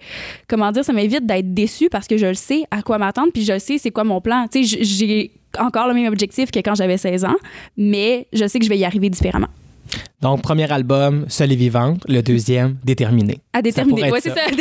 [0.49, 3.45] comment dire, ça m'évite d'être déçu parce que je le sais à quoi m'attendre, puis
[3.45, 4.47] je sais c'est quoi mon plan.
[4.51, 7.37] Tu sais, j'ai encore le même objectif que quand j'avais 16 ans,
[7.77, 9.49] mais je sais que je vais y arriver différemment.
[10.21, 12.03] Donc, premier album, Seul et vivante.
[12.09, 13.39] Le deuxième, Déterminé.
[13.53, 14.11] À déterminer.
[14.11, 14.41] Ouais, c'est ça.
[14.47, 14.57] Ah oui.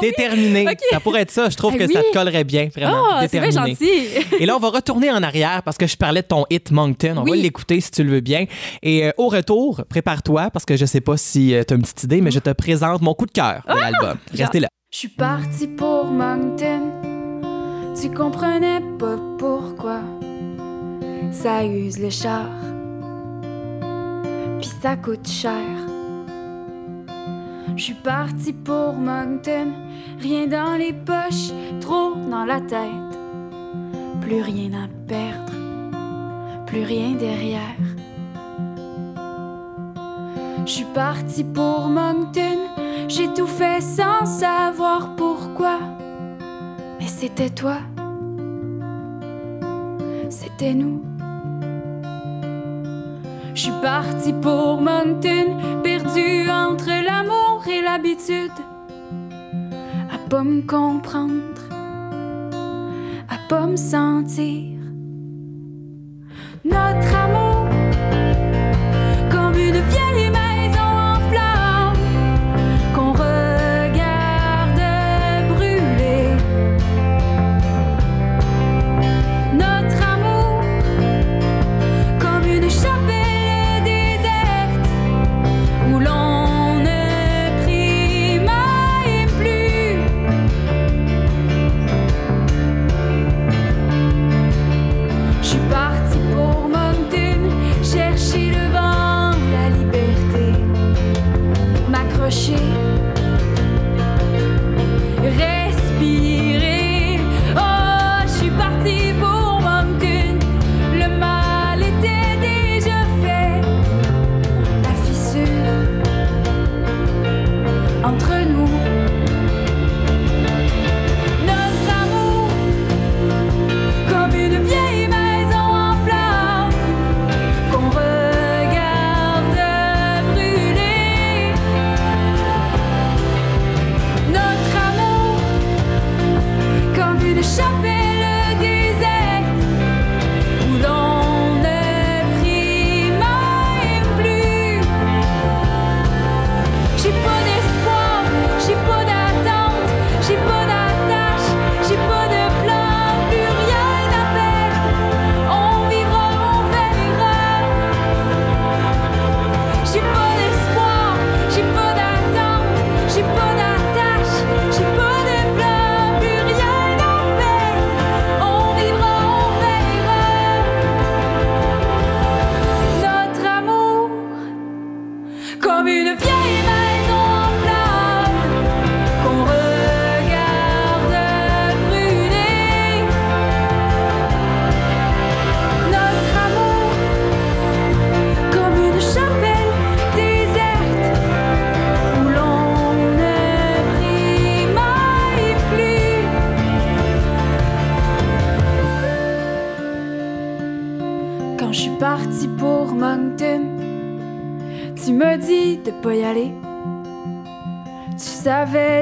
[0.00, 0.62] Déterminé.
[0.68, 0.78] Ok.
[0.90, 1.48] Ça pourrait être ça.
[1.48, 1.92] Je trouve Ah que oui.
[1.92, 3.04] ça te collerait bien, vraiment.
[3.10, 3.74] Ah, c'est bien Déterminé.
[3.76, 4.36] gentil.
[4.40, 7.14] Et là, on va retourner en arrière parce que je parlais de ton hit Moncton.
[7.18, 7.40] On va Oui.
[7.42, 8.44] l'écouter si tu le veux bien.
[8.82, 12.02] Et euh, au retour, prépare-toi parce que je sais pas si tu as une petite
[12.04, 13.74] idée, mais je te présente mon coup de cœur Ah!
[13.74, 14.16] de l'album.
[14.34, 14.68] Restez là.
[14.92, 16.82] Je suis partie pour Moncton.
[18.00, 20.00] Tu comprenais pas pourquoi.
[21.30, 22.46] Ça use le char.
[24.62, 25.76] Puis ça coûte cher.
[27.76, 29.72] Je suis partie pour Moncton.
[30.20, 33.18] Rien dans les poches, trop dans la tête.
[34.20, 35.52] Plus rien à perdre,
[36.66, 37.76] plus rien derrière.
[40.64, 42.58] Je suis partie pour Moncton.
[43.08, 45.80] J'ai tout fait sans savoir pourquoi.
[47.00, 47.78] Mais c'était toi.
[50.30, 51.11] C'était nous.
[53.54, 58.50] Je suis partie pour Moncton, perdue entre l'amour et l'habitude.
[60.10, 61.60] À pas me comprendre,
[63.28, 64.78] à pas me sentir.
[66.64, 67.51] Notre amour,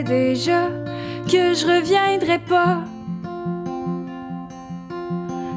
[0.00, 0.68] savais déjà
[1.26, 2.84] que je reviendrais pas.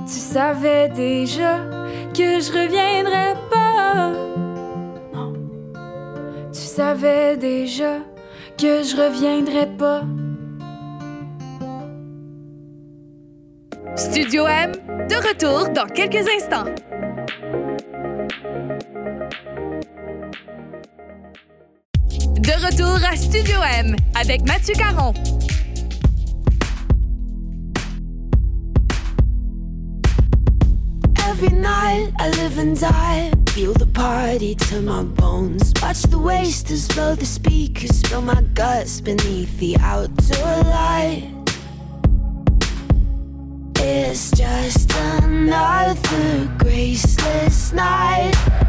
[0.05, 1.57] Tu savais déjà
[2.13, 4.11] que je reviendrais pas.
[5.13, 5.33] Non.
[6.51, 7.99] Tu savais déjà
[8.57, 10.03] que je reviendrais pas.
[13.95, 14.71] Studio M,
[15.07, 16.65] de retour dans quelques instants.
[22.39, 25.13] De retour à Studio M avec Mathieu Caron.
[31.29, 33.31] Every night I live and die.
[33.53, 35.73] Feel the party to my bones.
[35.81, 37.97] Watch the wasters blow the speakers.
[37.99, 41.29] Spill my guts beneath the outdoor light.
[43.77, 48.62] It's just another graceless night.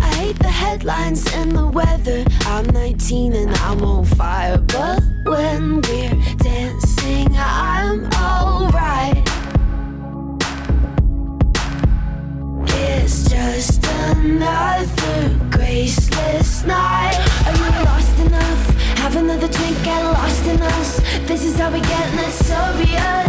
[0.00, 2.24] I hate the headlines and the weather.
[2.46, 4.58] I'm 19 and I'm on fire.
[4.58, 9.22] But when we're dancing, I'm alright.
[12.68, 17.16] It's just another graceless night.
[17.46, 18.70] Are you lost enough?
[18.98, 21.00] Have another drink, get lost in us.
[21.26, 23.27] This is how we get less serious.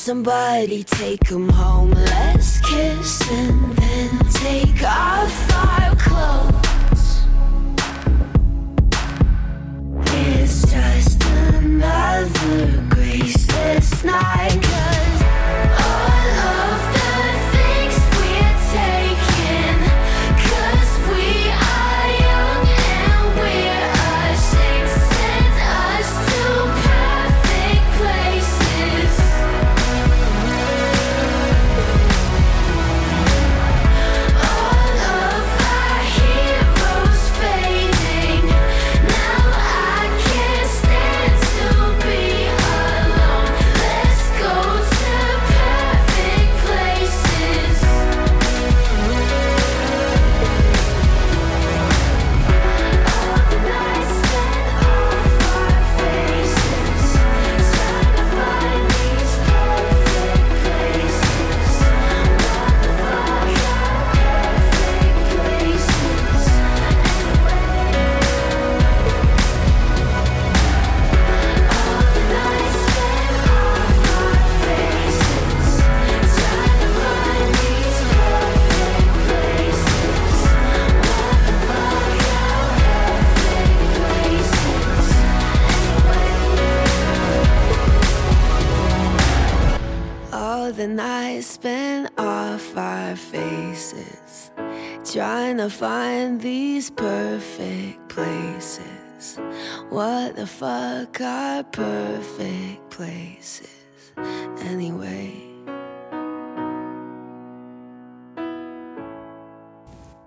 [0.00, 1.90] Somebody, take 'em home.
[1.90, 7.06] Let's kiss and then take off our clothes.
[10.06, 15.09] It's just another graceless night.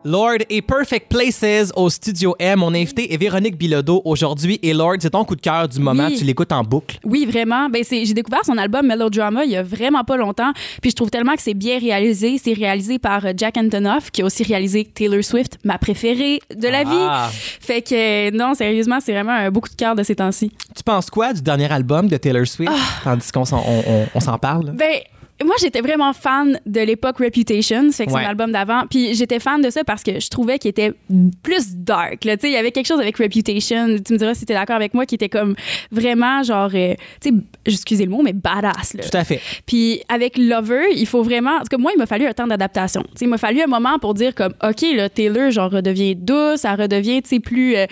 [0.06, 2.60] Lord et Perfect Places au Studio M.
[2.60, 4.60] Mon invité est Véronique Bilodeau aujourd'hui.
[4.62, 6.08] Et Lord, c'est ton coup de cœur du moment.
[6.08, 6.18] Oui.
[6.18, 7.00] Tu l'écoutes en boucle.
[7.04, 7.70] Oui, vraiment.
[7.70, 10.52] Ben, j'ai découvert son album Melodrama il y a vraiment pas longtemps.
[10.82, 12.38] Puis je trouve tellement que c'est bien réalisé.
[12.38, 16.68] C'est réalisé par euh, Jack Antonoff, qui a aussi réalisé Taylor Swift, ma préférée de
[16.68, 17.30] la Ah.
[17.32, 17.38] vie.
[17.62, 20.52] Fait que, non, sérieusement, c'est vraiment un beau coup de cœur de ces temps-ci.
[20.76, 22.72] Tu penses quoi du dernier album de Taylor Swift?
[23.04, 24.72] Tandis qu'on s'en, on, on- on s'en parle.
[24.72, 25.00] Ben,
[25.44, 28.12] moi, j'étais vraiment fan de l'époque Reputation, c'est Ouais.
[28.22, 28.84] son album d'avant.
[28.90, 30.94] Puis j'étais fan de ça parce que je trouvais qu'il était
[31.42, 32.20] plus dark.
[32.22, 33.98] Tu sais, il y avait quelque chose avec Reputation.
[34.06, 35.56] Tu me diras si t'es d'accord avec moi, qui était comme
[35.92, 38.94] vraiment genre, euh, tu sais, excusez le mot, mais badass.
[38.94, 39.04] Là.
[39.04, 39.42] Tout à fait.
[39.66, 41.58] Puis avec Lover, il faut vraiment.
[41.58, 43.02] Parce que moi, il m'a fallu un temps d'adaptation.
[43.02, 46.16] Tu sais, il m'a fallu un moment pour dire comme, OK, là, Taylor, genre, redevient
[46.16, 47.86] douce, elle redevient, tu sais, plus, euh,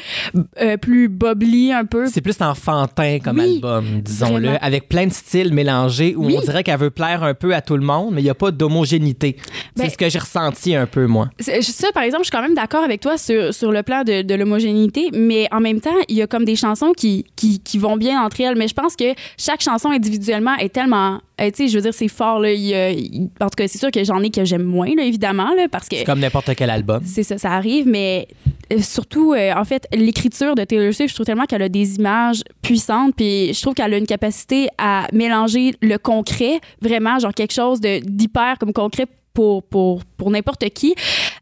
[0.62, 2.08] euh, plus bubbly un peu.
[2.08, 6.36] C'est plus enfantin comme Oui, album, disons-le, avec plein de styles mélangés où Oui.
[6.38, 8.36] on dirait qu'elle veut plaire un peu à tout le monde, mais il n'y a
[8.36, 9.36] pas d'homogénéité.
[9.76, 11.30] Ben- c'est ce que j'ai ressenti un peu, moi.
[11.40, 14.22] Ça, par exemple, je suis quand même d'accord avec toi sur, sur le plan de,
[14.22, 17.78] de l'homogénéité, mais en même temps, il y a comme des chansons qui, qui, qui
[17.78, 18.58] vont bien entre elles.
[18.58, 21.20] Mais je pense que chaque chanson individuellement est tellement.
[21.40, 22.40] euh, tu sais, je veux dire, c'est fort.
[22.40, 25.04] Là, Il il- en tout cas, c'est sûr que j'en ai que j'aime moins, là,
[25.04, 25.96] évidemment, là, parce que.
[25.98, 27.02] C'est comme n'importe quel album.
[27.06, 28.28] C'est ça, ça arrive, mais
[28.72, 31.96] euh, surtout, euh, en fait, l'écriture de Taylor Swift, je trouve tellement qu'elle a des
[31.96, 37.34] images puissantes, puis je trouve qu'elle a une capacité à mélanger le concret, vraiment, genre
[37.34, 40.94] quelque chose d'hyper comme concret pour, pour, pour n'importe qui,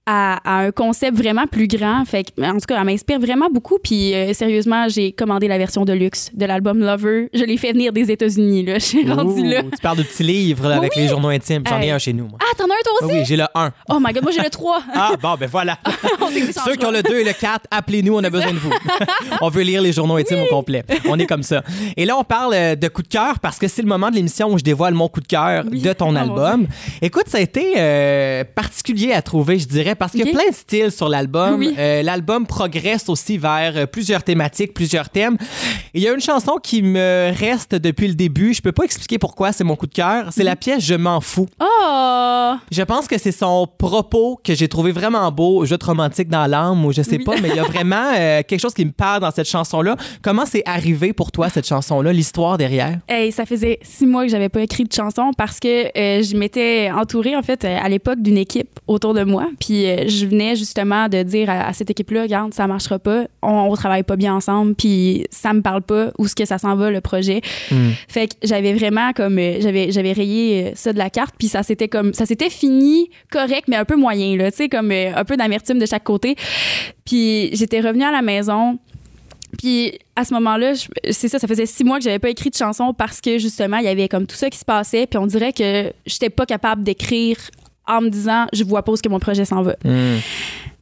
[0.06, 2.04] à, à un concept vraiment plus grand.
[2.06, 3.78] Fait que, en tout cas, elle m'inspire vraiment beaucoup.
[3.84, 7.30] Puis, euh, sérieusement, j'ai commandé la version de luxe de l'album Lover.
[7.34, 8.66] Je l'ai fait venir des États-Unis.
[8.74, 9.64] Je suis rendue là.
[9.64, 11.64] Tu parles de petits livres là, avec les journaux intimes.
[11.68, 11.92] J'en ai Hey.
[11.92, 12.38] un chez nous, moi.
[12.42, 13.16] Ah, t'en as un toi Ah aussi?
[13.16, 13.72] oui, j'ai le 1.
[13.90, 14.82] Oh my god, moi j'ai le 3.
[14.94, 15.78] Ah, bon, ben voilà.
[16.66, 18.72] Ceux qui ont le 2 et le 4, appelez-nous, on a besoin de vous.
[19.42, 20.84] on veut lire les journaux intimes au complet.
[21.08, 21.64] On est comme ça.
[21.98, 24.16] Et là, on parle euh, de coup de cœur parce que c'est le moment de
[24.16, 25.82] l'émission où je dévoile mon coup de cœur Oui.
[25.82, 26.68] de ton Oh, album.
[27.02, 30.50] Écoute, ça a été euh, particulier à trouver, je dirais, parce qu'il y a plein
[30.50, 31.56] de styles sur l'album.
[31.60, 31.74] Oui.
[31.78, 35.38] Euh, l'album progresse aussi vers euh, plusieurs thématiques, plusieurs thèmes.
[35.94, 38.54] Il y a une chanson qui me reste depuis le début.
[38.54, 40.28] Je peux pas expliquer pourquoi c'est mon coup de cœur.
[40.32, 41.48] C'est la pièce Je m'en fous.
[41.62, 42.54] Oh!
[42.72, 46.84] Je pense que c'est son propos que j'ai trouvé vraiment beau, jeu romantique dans l'âme
[46.86, 47.24] ou je sais Oui.
[47.24, 49.96] pas, mais il y a vraiment euh, quelque chose qui me parle dans cette chanson-là.
[50.22, 53.00] Comment c'est arrivé pour toi cette chanson-là, l'histoire derrière?
[53.08, 56.92] Hey, ça faisait six mois que j'avais pas écrit de chanson parce que je m'étais
[56.92, 59.50] entourée en fait à l'époque d'une équipe autour de moi.
[59.60, 63.26] Puis euh, je venais justement de dire à, à cette équipe-là, regarde, ça marchera pas,
[63.42, 66.58] on, on travaille pas bien ensemble, puis ça me parle pas où ce que ça
[66.58, 67.42] s'en va le projet.
[67.72, 67.92] Hmm.
[68.08, 71.48] Fait que j'avais vraiment comme euh, j'avais j'avais rayé euh, ça de la carte, puis
[71.48, 74.92] ça s'était comme ça s'était fini correct mais un peu moyen là, tu sais comme
[74.92, 76.36] euh, un peu d'amertume de chaque côté.
[77.06, 78.78] Puis j'étais revenue à la maison.
[79.62, 80.74] Puis à ce moment-là,
[81.12, 83.78] c'est ça, ça faisait six mois que j'avais pas écrit de chanson parce que justement,
[83.78, 85.06] il y avait comme tout ça qui se passait.
[85.06, 87.38] Puis on dirait que j'étais pas capable d'écrire
[87.86, 89.76] en me disant, je vois pas où que mon projet s'en va.
[89.84, 90.20] Hmm.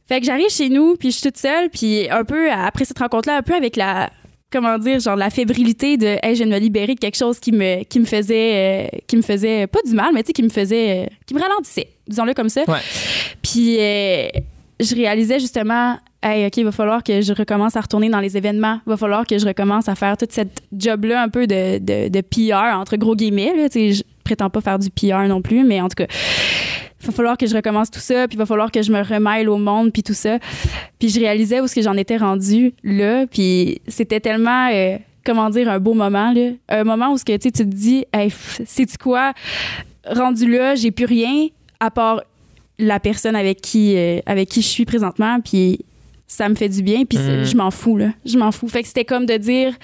[0.06, 2.98] Fait que j'arrive chez nous, puis je suis toute seule, puis un peu après cette
[2.98, 4.10] rencontre-là, un peu avec la
[4.50, 7.38] comment dire genre la fébrilité de hey, je viens de me libérer de quelque chose
[7.40, 10.32] qui me qui me faisait euh, qui me faisait pas du mal mais tu sais
[10.32, 12.78] qui me faisait euh, qui me ralentissait disons-le comme ça Ouais.
[13.42, 14.28] puis euh,
[14.80, 18.36] je réalisais justement hey ok il va falloir que je recommence à retourner dans les
[18.36, 21.46] événements il va falloir que je recommence à faire toute cette job là un peu
[21.46, 25.64] de, de, de entre gros guillemets là, je prétends pas faire du PR non plus
[25.64, 26.06] mais en tout cas
[27.00, 29.02] il va falloir que je recommence tout ça, puis il va falloir que je me
[29.02, 30.38] remêle au monde, puis tout ça.
[30.98, 35.48] Puis je réalisais où est-ce que j'en étais rendue là, puis c'était tellement, euh, comment
[35.48, 36.50] dire, un beau moment, là.
[36.68, 38.30] Un moment où ce que, tu te dis, hey,
[38.66, 39.32] sais-tu quoi,
[40.06, 42.22] rendu là, j'ai plus rien à part
[42.80, 45.80] la personne avec qui, euh, avec qui je suis présentement, puis
[46.30, 47.44] ça me fait du bien, puis Mhm.
[47.44, 48.10] je m'en fous, là.
[48.24, 48.68] Je m'en fous.
[48.68, 49.74] Fait que c'était comme de dire,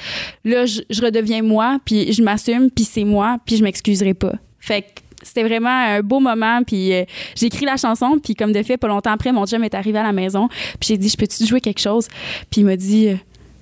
[0.44, 4.35] là, je, je redeviens moi, puis je m'assume, puis c'est moi, puis je m'excuserai pas.
[4.61, 4.87] Fait que
[5.22, 7.04] c'était vraiment un beau moment, puis euh,
[7.35, 9.98] j'ai écrit la chanson, puis comme de fait, pas longtemps après, mon chum est arrivé
[9.98, 10.48] à la maison,
[10.79, 12.08] puis j'ai dit, je peux-tu jouer quelque chose?
[12.50, 13.14] Puis il m'a dit, euh,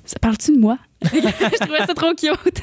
[0.04, 0.76] ça parle-tu de moi?
[1.04, 2.62] je trouvais ça trop cute.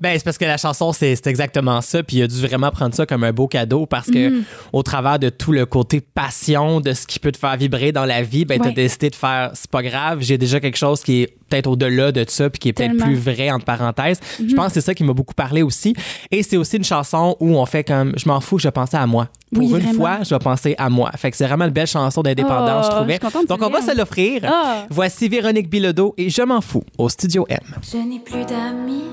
[0.00, 2.02] Ben, c'est parce que la chanson, c'est c'est exactement ça.
[2.04, 4.44] Puis il a dû vraiment prendre ça comme un beau cadeau parce que, Mm.
[4.72, 8.04] au travers de tout le côté passion de ce qui peut te faire vibrer dans
[8.04, 8.74] la vie, ben, t'as Ouais.
[8.74, 12.24] décidé de faire c'est pas grave, j'ai déjà quelque chose qui est peut-être au-delà de
[12.28, 14.20] ça puis qui est peut-être plus vrai, entre parenthèses.
[14.38, 15.94] Je pense que c'est ça qui m'a beaucoup parlé aussi.
[16.30, 19.06] Et c'est aussi une chanson où on fait comme je m'en fous, je pensais à
[19.06, 19.28] moi.
[19.52, 19.92] Pour Oui, une vraiment.
[19.94, 21.10] fois, je vais penser à moi.
[21.16, 23.18] Fait que c'est vraiment une belle chanson d'indépendance, Oh, je trouvais.
[23.18, 24.42] contente que Donc, on va se l'offrir.
[24.44, 24.84] Ah.
[24.90, 27.58] Voici Véronique Bilodeau et Je m'en fous au Studio M.
[27.90, 29.04] Je n'ai plus d'amis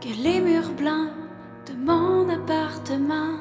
[0.00, 1.10] que les murs blancs
[1.66, 3.36] de mon appartement.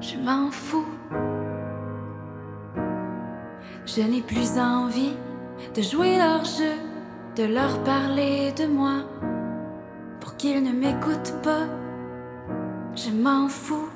[0.00, 0.92] Je m'en fous.
[3.86, 5.14] Je n'ai plus envie
[5.74, 6.74] de jouer leur jeu,
[7.36, 8.98] de leur parler de moi.
[10.20, 11.66] Pour qu'ils ne m'écoutent pas,
[12.94, 13.88] je m'en fous.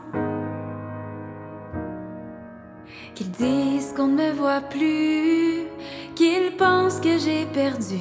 [3.14, 5.66] Qu'ils disent qu'on ne me voit plus,
[6.14, 8.00] qu'ils pensent que j'ai perdu.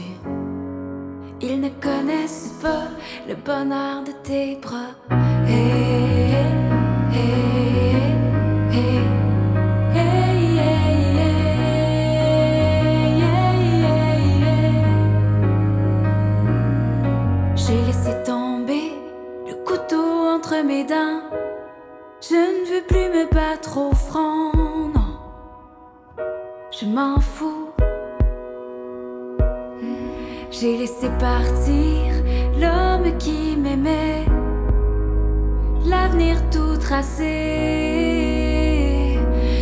[1.41, 2.89] Ils ne connaissent pas
[3.27, 4.91] le bonheur de tes bras.
[5.47, 6.19] Hey,
[17.55, 18.93] J'ai laissé tomber
[19.47, 21.21] le couteau entre mes dents.
[22.19, 24.51] Je ne veux plus me battre au front,
[24.93, 25.19] non.
[26.71, 27.68] Je m'en fous
[30.59, 32.11] j'ai laissé partir
[32.59, 34.25] l'homme qui m'aimait,
[35.85, 37.23] l'avenir tout tracé.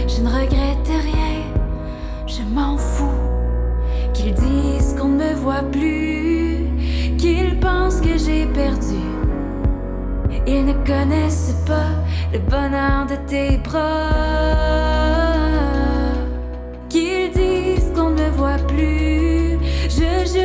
[0.07, 1.43] Je ne regrette rien,
[2.25, 3.11] je m'en fous.
[4.11, 6.65] Qu'ils disent qu'on ne me voit plus,
[7.19, 9.03] qu'ils pensent que j'ai perdu.
[10.47, 11.91] Ils ne connaissent pas
[12.33, 14.15] le bonheur de tes bras.
[16.89, 19.16] Qu'ils disent qu'on ne me voit plus,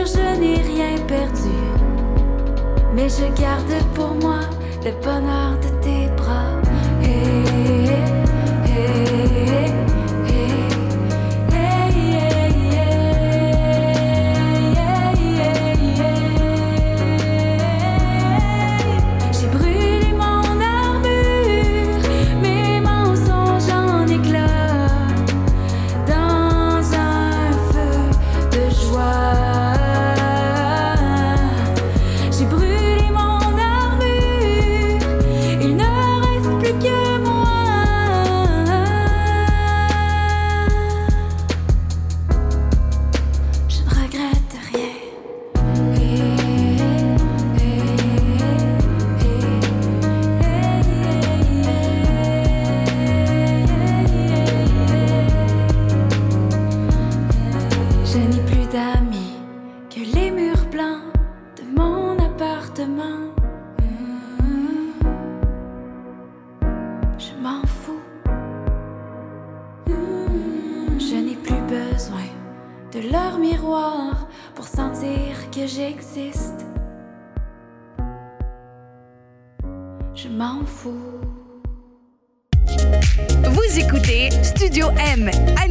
[0.06, 1.56] je n'ai rien perdu.
[2.94, 4.40] Mais je garde pour moi
[4.84, 5.81] le bonheur de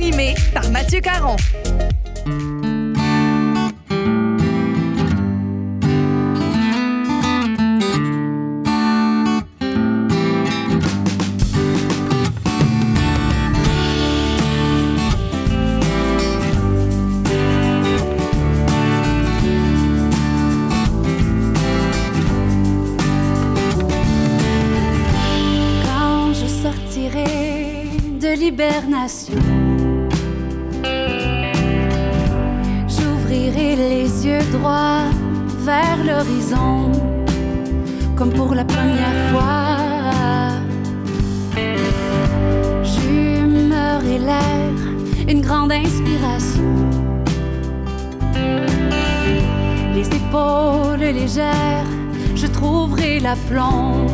[0.02, 1.36] animé par Mathieu Caron.
[38.16, 39.78] Comme pour la première fois.
[42.84, 44.74] J'humerai l'air,
[45.28, 46.74] une grande inspiration.
[49.96, 51.86] Les épaules légères,
[52.36, 54.10] je trouverai la plombe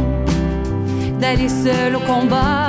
[1.20, 2.67] d'aller seul au combat.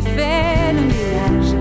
[0.00, 1.54] Fait le ménage.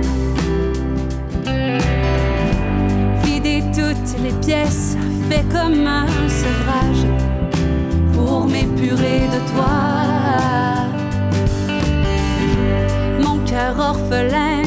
[3.23, 4.95] Vider toutes les pièces,
[5.29, 7.05] fait comme un sevrage
[8.13, 9.75] pour m'épurer de toi.
[13.19, 14.63] Mon cœur orphelin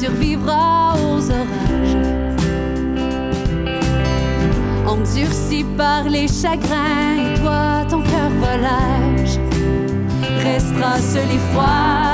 [0.00, 2.06] survivra aux orages
[4.86, 9.38] endurci par les chagrins, et toi, ton cœur volage,
[10.42, 12.05] restera seul et froid.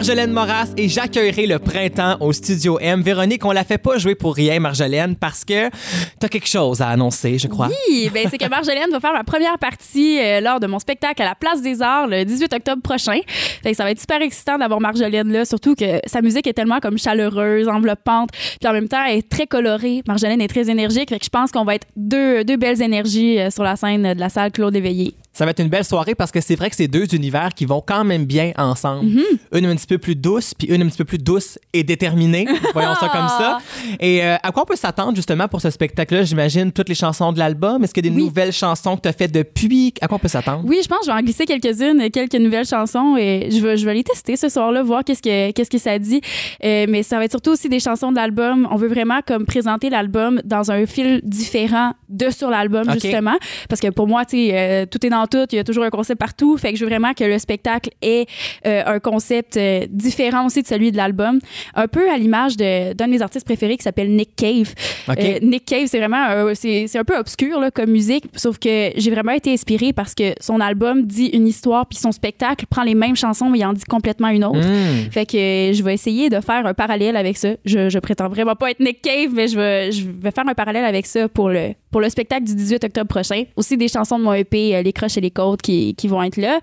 [0.00, 3.02] Marjolaine Moras et j'accueillerai le printemps au Studio M.
[3.02, 5.68] Véronique, on la fait pas jouer pour rien, Marjolaine, parce que
[6.18, 7.68] t'as quelque chose à annoncer, je crois.
[7.68, 11.20] Oui, ben c'est que Marjolaine va faire ma première partie euh, lors de mon spectacle
[11.20, 13.18] à la Place des Arts le 18 octobre prochain.
[13.62, 16.54] Fait que ça va être super excitant d'avoir Marjolaine là, surtout que sa musique est
[16.54, 20.00] tellement comme chaleureuse, enveloppante, puis en même temps elle est très colorée.
[20.08, 23.38] Marjolaine est très énergique, fait que je pense qu'on va être deux, deux belles énergies
[23.38, 25.12] euh, sur la scène de la salle Claude Éveillé.
[25.32, 27.64] Ça va être une belle soirée parce que c'est vrai que c'est deux univers qui
[27.64, 29.08] vont quand même bien ensemble.
[29.52, 32.46] Une un petit peu plus douce, puis une un petit peu plus douce et déterminée.
[32.74, 33.58] Voyons ça comme ça.
[34.00, 36.24] Et euh, à quoi on peut s'attendre justement pour ce spectacle-là?
[36.24, 37.84] J'imagine toutes les chansons de l'album.
[37.84, 38.24] Est-ce qu'il y a des Oui.
[38.24, 39.94] nouvelles chansons que tu as faites depuis?
[40.00, 40.64] À quoi on peut s'attendre?
[40.66, 43.76] Oui, je pense que je vais en glisser quelques-unes, quelques nouvelles chansons et je vais,
[43.76, 46.20] je vais les tester ce soir-là, voir qu'est-ce que, qu'est-ce que ça dit.
[46.64, 48.66] Euh, mais ça va être surtout aussi des chansons de l'album.
[48.70, 53.36] On veut vraiment comme présenter l'album dans un fil différent de sur l'album, justement.
[53.68, 55.84] Parce que pour moi, tu sais, euh, tout est dans tout, il y a toujours
[55.84, 56.56] un concept partout.
[56.56, 58.26] Fait que je veux vraiment que le spectacle ait
[58.66, 61.38] euh, un concept euh, différent aussi de celui de l'album.
[61.74, 64.74] Un peu à l'image de- d'un de mes artistes préférés qui s'appelle Nick Cave.
[65.08, 69.10] Euh, Nick Cave, c'est vraiment c'est un peu obscur là, comme musique, sauf que j'ai
[69.10, 72.94] vraiment été inspirée parce que son album dit une histoire, puis son spectacle prend les
[72.94, 74.58] mêmes chansons, mais il en dit complètement une autre.
[74.60, 75.10] Hmm.
[75.10, 75.36] Fait que
[75.74, 77.50] je vais essayer de faire un parallèle avec ça.
[77.64, 80.54] Je, je prétends vraiment pas être Nick Cave, mais je vais, je vais faire un
[80.54, 83.44] parallèle avec ça pour le, pour le spectacle du 18 octobre prochain.
[83.56, 86.22] Aussi des chansons de mon EP, euh, Les Croches et les Côtes, qui, qui vont
[86.22, 86.60] être là.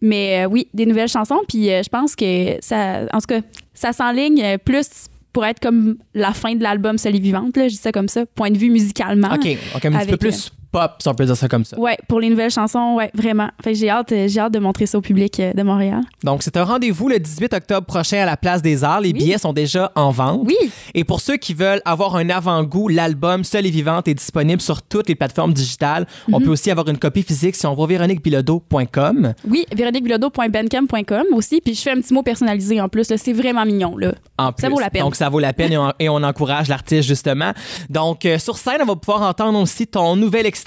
[0.00, 1.40] Mais euh, oui, des nouvelles chansons.
[1.48, 3.40] Puis euh, je pense que ça, en tout cas,
[3.74, 7.56] ça s'enligne plus pour être comme la fin de l'album Solide Vivante.
[7.56, 9.28] Là, je dis ça comme ça, point de vue musicalement.
[9.34, 9.56] OK.
[9.76, 11.78] OK, un petit peu plus pop, si on peut dire ça comme ça.
[11.78, 13.48] Ouais, pour les nouvelles chansons, ouais, vraiment.
[13.62, 16.00] Fait j'ai hâte, euh, j'ai hâte de montrer ça au public euh, de Montréal.
[16.24, 19.00] Donc, c'est un rendez-vous le 18 octobre prochain à la Place des Arts.
[19.00, 19.14] Les Oui.
[19.14, 20.42] billets sont déjà en vente.
[20.44, 20.56] Oui.
[20.94, 24.82] Et pour ceux qui veulent avoir un avant-goût, l'album Seul et Vivante est disponible sur
[24.82, 26.06] toutes les plateformes digitales.
[26.28, 26.34] Mhm.
[26.34, 29.34] On peut aussi avoir une copie physique si on va véroniquebilodeau.com.
[29.48, 31.60] Oui, véroniquebilodeau.bandcamp.com aussi.
[31.60, 33.12] Puis je fais un petit mot personnalisé en plus.
[33.16, 33.96] C'est vraiment mignon.
[33.96, 34.12] Là.
[34.38, 35.02] En Ça vaut la peine.
[35.02, 37.52] Donc, ça vaut la peine et on, et on encourage l'artiste, justement.
[37.88, 40.59] Donc, euh, sur scène, on va pouvoir entendre aussi ton nouvel extrait.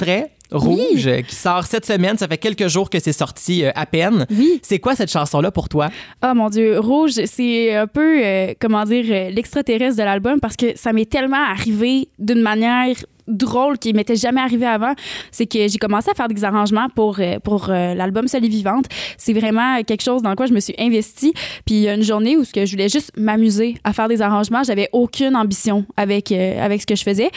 [0.52, 2.18] Rouge, euh, qui sort cette semaine.
[2.18, 4.26] Ça fait quelques jours que c'est sorti euh, à peine.
[4.30, 4.60] Oui.
[4.62, 5.89] C'est quoi cette chanson-là pour toi?
[6.22, 10.56] Ah mon Dieu, Rouge, c'est un peu, euh, comment dire, euh, l'extraterrestre de l'album parce
[10.56, 12.96] que ça m'est tellement arrivé d'une manière
[13.28, 14.94] drôle qui m'était jamais arrivé avant,
[15.32, 18.50] c'est que j'ai commencé à faire des arrangements pour euh, pour euh, l'album Seule et
[18.50, 18.86] vivante.
[19.18, 21.34] C'est vraiment quelque chose dans quoi je me suis investie.
[21.66, 24.08] Puis il y a une journée où ce que je voulais juste m'amuser à faire
[24.08, 27.30] des arrangements, j'avais aucune ambition avec euh, avec ce que je faisais.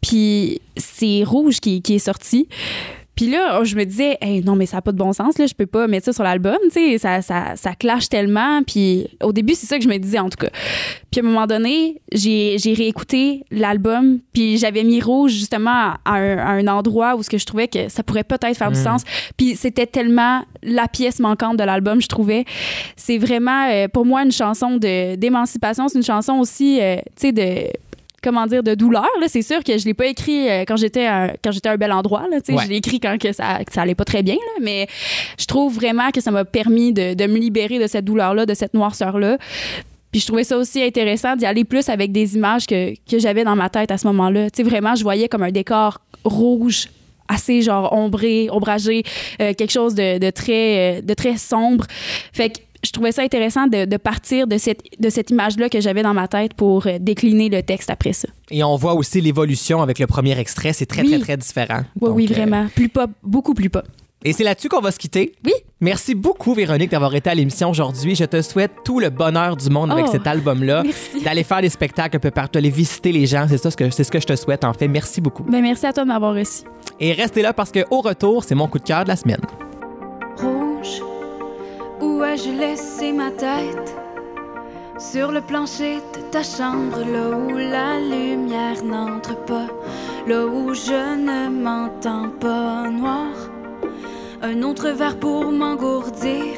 [0.00, 2.48] Puis c'est Rouge qui, qui est sorti.
[3.16, 5.46] Puis là, je me disais, hey, non, mais ça n'a pas de bon sens, là,
[5.46, 8.62] je peux pas mettre ça sur l'album, tu sais, ça, ça, ça clash tellement.
[8.62, 10.48] Puis au début, c'est ça que je me disais, en tout cas.
[11.10, 15.70] Puis à un moment donné, j'ai j'ai réécouté l'album, puis j'avais mis rouge justement
[16.04, 18.70] à un, à un endroit où ce que je trouvais que ça pourrait peut-être faire
[18.70, 19.02] du sens.
[19.36, 22.44] Puis c'était tellement la pièce manquante de l'album, je trouvais.
[22.96, 25.88] C'est vraiment, euh, pour moi, une chanson de- d'émancipation.
[25.88, 27.70] C'est une chanson aussi, euh, tu sais, de
[28.22, 31.06] comment dire de douleur là c'est sûr que je l'ai pas écrit euh, quand j'étais
[31.42, 32.64] quand j'étais à un bel endroit là Ouais.
[32.64, 34.86] je l'ai écrit quand que ça que ça allait pas très bien là mais
[35.38, 38.44] je trouve vraiment que ça m'a permis de, de me libérer de cette douleur là
[38.46, 39.38] de cette noirceur là
[40.12, 43.44] puis je trouvais ça aussi intéressant d'y aller plus avec des images que, que j'avais
[43.44, 44.50] dans ma tête à ce moment-là.
[44.50, 46.88] Tu sais, vraiment, je voyais comme un décor rouge
[47.28, 49.04] assez genre ombré, ombragé,
[49.40, 51.86] euh, quelque chose de, de très euh, de très sombre.
[52.32, 55.80] Fait que je trouvais ça intéressant de, de partir de cette de cette image-là que
[55.80, 58.28] j'avais dans ma tête pour euh, décliner le texte après ça.
[58.50, 60.72] Et on voit aussi l'évolution avec le premier extrait.
[60.72, 61.08] C'est très, Oui.
[61.10, 61.82] très, très différent.
[62.00, 62.66] Oui, Donc, oui, euh, vraiment.
[62.74, 63.84] Plus pop, beaucoup plus pop.
[64.22, 65.32] Et c'est là-dessus qu'on va se quitter.
[65.46, 65.52] Oui.
[65.80, 68.14] Merci beaucoup, Véronique, d'avoir été à l'émission aujourd'hui.
[68.14, 70.82] Je te souhaite tout le bonheur du monde avec Oh, cet album-là.
[70.84, 71.24] merci.
[71.24, 73.46] D'aller faire des spectacles un peu partout, aller visiter les gens.
[73.48, 74.88] C'est ça ce que, c'est ce que je te souhaite, en fait.
[74.88, 75.44] Merci beaucoup.
[75.44, 76.64] Ben, merci à toi de m'avoir reçu.
[76.98, 79.40] Et restez là parce qu'au retour, c'est mon coup de cœur de la semaine.
[80.36, 81.00] rouge.
[82.00, 83.96] Où ai-je laissé ma tête?
[84.98, 89.66] Sur le plancher de ta chambre, là où la lumière n'entre pas,
[90.26, 93.32] là où je ne m'entends pas noir.
[94.42, 96.54] Un autre verre pour m'engourdir,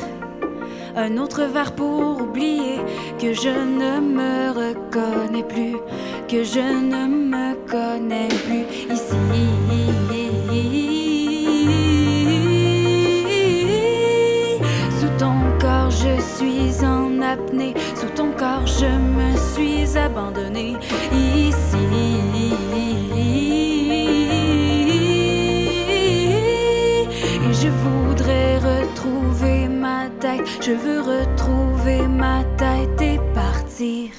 [0.96, 2.78] un autre verre pour oublier
[3.18, 5.76] que je ne me reconnais plus,
[6.28, 10.21] que je ne me connais plus ici.
[16.02, 17.74] Je suis en apnée.
[17.94, 18.86] Sous ton corps, je
[19.18, 20.76] me suis abandonnée
[21.12, 21.86] ici.
[27.46, 30.46] Et je voudrais retrouver ma tête.
[30.60, 34.10] Je veux retrouver ma tête et partir.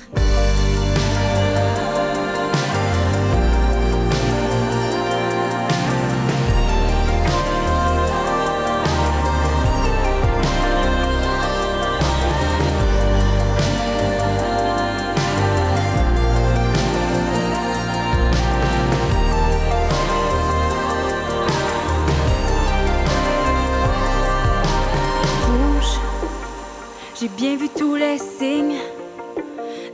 [27.24, 28.82] J'ai bien vu tous les signes.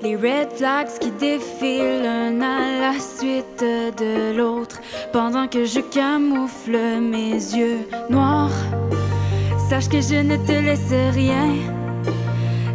[0.02, 4.80] Les red flags qui défilent l'un à la suite de l'autre
[5.14, 8.50] pendant que je camoufle mes yeux noirs.
[9.70, 11.54] Sache que je ne te laisse rien.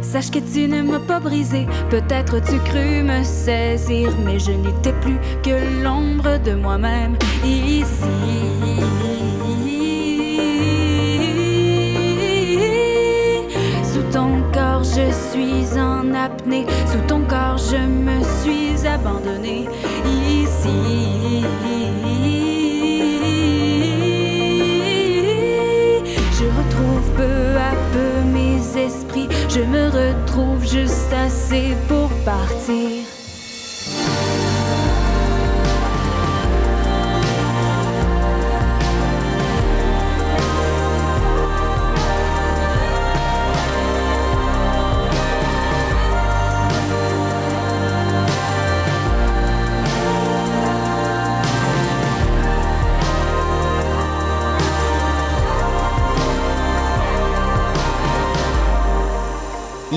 [0.01, 1.67] Sache que tu ne m'as pas brisé.
[1.89, 8.05] Peut-être tu crus me saisir, mais je n'étais plus que l'ombre de moi-même ici.
[16.87, 19.67] Sous ton corps, je me suis abandonnée
[20.05, 21.43] ici.
[26.33, 29.27] Je retrouve peu à peu mes esprits.
[29.49, 32.94] Je me retrouve juste assez pour partir.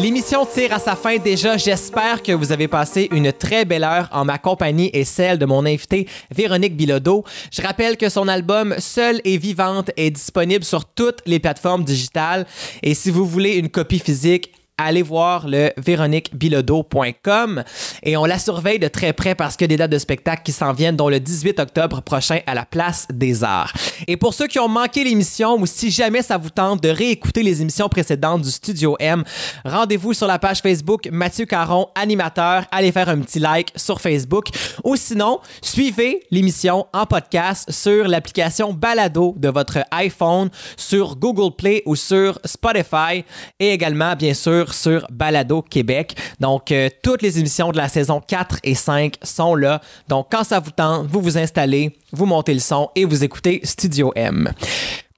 [0.00, 1.56] L'émission tire à sa fin déjà.
[1.56, 5.44] J'espère que vous avez passé une très belle heure en ma compagnie et celle de
[5.44, 7.24] mon invité Véronique Bilodeau.
[7.50, 12.46] Je rappelle que son album Seule et vivante est disponible sur toutes les plateformes digitales
[12.84, 17.64] et si vous voulez une copie physique, allez voir le véroniquebilodeau.com
[18.04, 20.42] et on la surveille de très près parce qu'il y a des dates de spectacle
[20.44, 23.72] qui s'en viennent, dont le 18 octobre prochain à la Place des Arts.
[24.06, 27.42] Et pour ceux qui ont manqué l'émission ou si jamais ça vous tente de réécouter
[27.42, 29.24] les émissions précédentes du Studio M,
[29.64, 32.64] rendez-vous sur la page Facebook Mathieu Caron, animateur.
[32.70, 34.46] Allez faire un petit like sur Facebook
[34.84, 41.82] ou sinon, suivez l'émission en podcast sur l'application Balado de votre iPhone, sur Google Play
[41.84, 43.24] ou sur Spotify
[43.58, 46.16] et également, bien sûr, sur Balado Québec.
[46.40, 49.80] Donc, euh, toutes les émissions de la saison 4 et 5 sont là.
[50.08, 53.60] Donc, quand ça vous tente, vous vous installez, vous montez le son et vous écoutez
[53.64, 54.52] Studio M.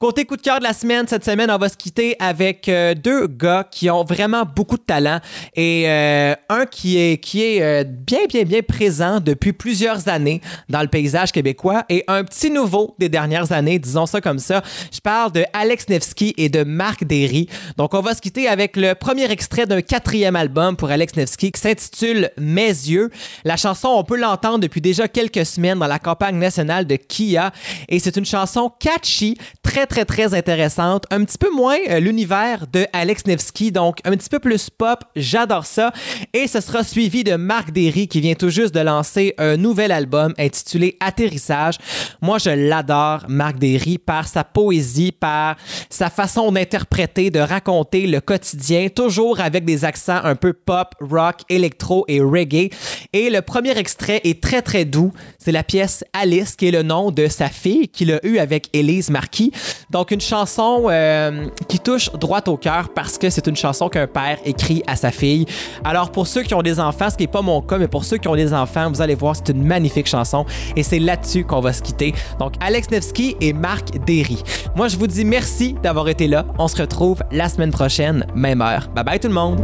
[0.00, 2.94] Côté coup de cœur de la semaine, cette semaine, on va se quitter avec euh,
[2.94, 5.20] deux gars qui ont vraiment beaucoup de talent
[5.54, 10.40] et euh, un qui est, qui est euh, bien, bien, bien présent depuis plusieurs années
[10.70, 14.62] dans le paysage québécois et un petit nouveau des dernières années, disons ça comme ça.
[14.90, 17.50] Je parle de Alex Nevsky et de Marc Derry.
[17.76, 21.52] Donc, on va se quitter avec le premier extrait d'un quatrième album pour Alex Nevsky
[21.52, 23.10] qui s'intitule Mes yeux.
[23.44, 27.52] La chanson, on peut l'entendre depuis déjà quelques semaines dans la campagne nationale de Kia
[27.90, 32.68] et c'est une chanson catchy, très très très intéressante, un petit peu moins euh, l'univers
[32.72, 35.92] de Alex Nevsky, donc un petit peu plus pop, j'adore ça.
[36.32, 39.90] Et ce sera suivi de Marc Derry qui vient tout juste de lancer un nouvel
[39.90, 41.78] album intitulé Atterrissage.
[42.22, 45.56] Moi, je l'adore, Marc Derry, par sa poésie, par
[45.90, 51.40] sa façon d'interpréter, de raconter le quotidien, toujours avec des accents un peu pop, rock,
[51.48, 52.70] électro et reggae.
[53.12, 55.12] Et le premier extrait est très très doux.
[55.40, 58.68] C'est la pièce Alice, qui est le nom de sa fille qu'il a eu avec
[58.72, 59.50] Élise Marquis.
[59.88, 64.06] Donc, une chanson euh, qui touche droit au cœur parce que c'est une chanson qu'un
[64.06, 65.46] père écrit à sa fille.
[65.84, 68.04] Alors, pour ceux qui ont des enfants, ce qui n'est pas mon cas, mais pour
[68.04, 70.44] ceux qui ont des enfants, vous allez voir, c'est une magnifique chanson
[70.76, 72.14] et c'est là-dessus qu'on va se quitter.
[72.38, 74.42] Donc, Alex Nevsky et Marc Derry.
[74.76, 76.44] Moi, je vous dis merci d'avoir été là.
[76.58, 78.88] On se retrouve la semaine prochaine, même heure.
[78.94, 79.60] Bye bye tout le monde.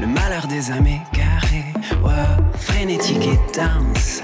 [0.00, 4.22] Le malheur des égarées, wow, frénétique et dense.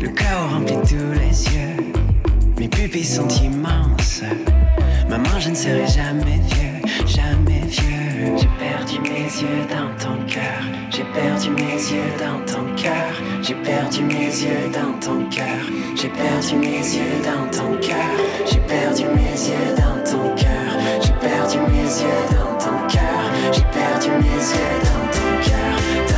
[0.00, 1.92] Le chaos remplit tous les yeux.
[2.58, 4.22] Mes pupilles sont immenses.
[5.08, 8.36] Maman, je ne serai jamais vieux, jamais vieux.
[8.36, 10.62] J'ai perdu mes yeux dans ton cœur.
[10.90, 13.12] J'ai perdu mes yeux dans ton cœur.
[13.42, 15.62] J'ai perdu mes yeux dans ton cœur.
[15.94, 17.96] J'ai perdu mes yeux dans ton cœur.
[18.50, 20.70] J'ai perdu mes yeux dans ton cœur.
[21.02, 23.52] J'ai perdu mes yeux dans ton cœur.
[23.52, 26.15] J'ai perdu mes yeux dans ton cœur.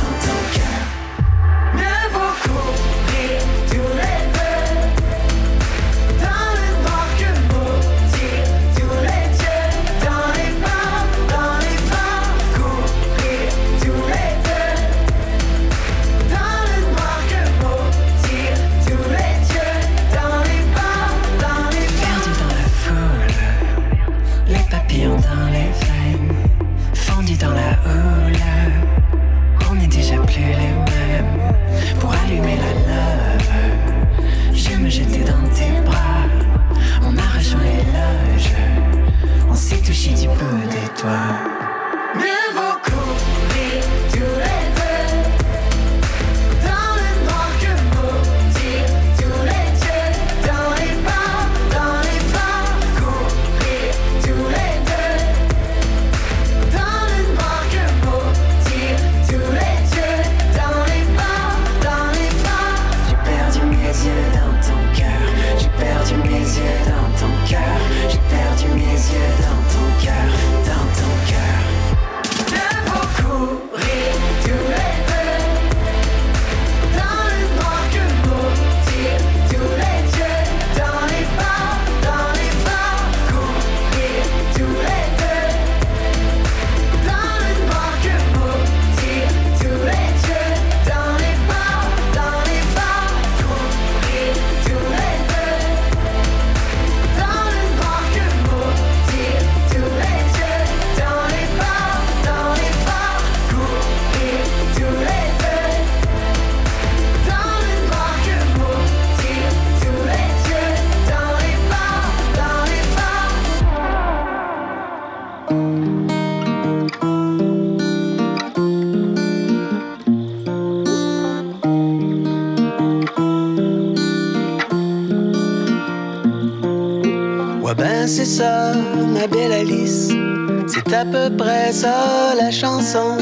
[131.11, 133.17] Peu près ça la chanson,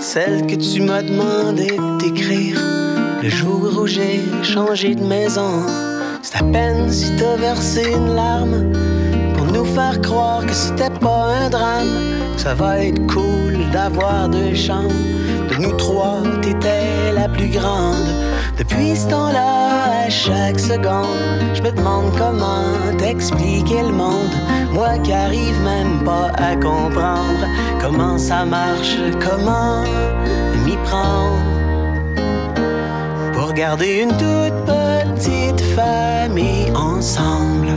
[0.00, 2.58] celle que tu m'as demandé d'écrire.
[3.22, 5.62] Le jour où j'ai changé de maison,
[6.22, 8.72] c'est à peine si t'as versé une larme
[9.36, 11.88] pour nous faire croire que c'était pas un drame,
[12.36, 14.90] ça va être cool d'avoir deux chambres.
[15.50, 18.08] De nous trois, t'étais la plus grande.
[18.58, 19.69] Depuis ce temps-là,
[20.10, 22.64] chaque seconde, je me demande comment
[22.98, 24.34] t'expliquer le monde.
[24.72, 27.46] Moi qui arrive même pas à comprendre
[27.80, 29.82] comment ça marche, comment
[30.64, 31.38] m'y prendre.
[33.32, 37.68] Pour garder une toute petite famille ensemble.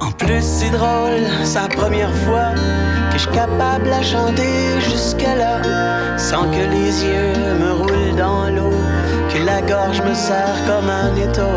[0.00, 2.52] En plus, c'est drôle, c'est la première fois
[3.12, 5.62] que je suis capable à chanter jusque-là,
[6.16, 8.76] sans que les yeux me roulent dans l'eau,
[9.44, 11.56] la gorge me serre comme un étau.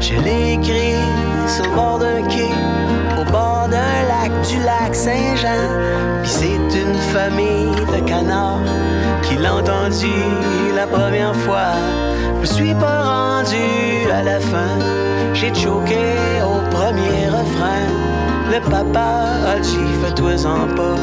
[0.00, 1.00] Je l'ai écrit
[1.46, 2.50] sur le bord d'un quai,
[3.20, 5.64] au bord d'un lac du lac Saint-Jean.
[6.22, 8.60] Puis c'est une famille de canards
[9.22, 10.14] qui l'a entendu
[10.74, 11.74] la première fois.
[12.36, 14.78] Je me suis pas rendu à la fin,
[15.32, 16.04] j'ai choqué
[16.42, 17.86] au premier refrain.
[18.52, 19.24] Le papa
[19.54, 20.96] a dit fais-toi-en pas,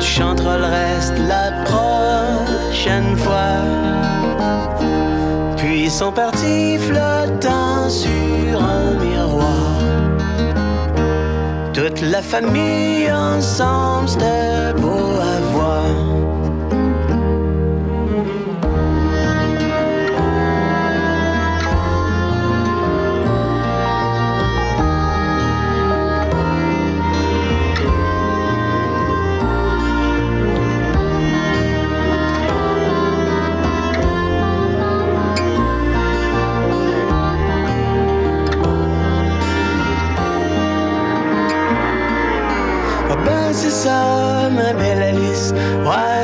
[0.00, 3.77] tu chanteras le reste la prochaine fois.
[5.98, 9.80] Sont partis flottant sur un miroir.
[11.74, 16.37] Toute la famille ensemble, c'était beau à voir.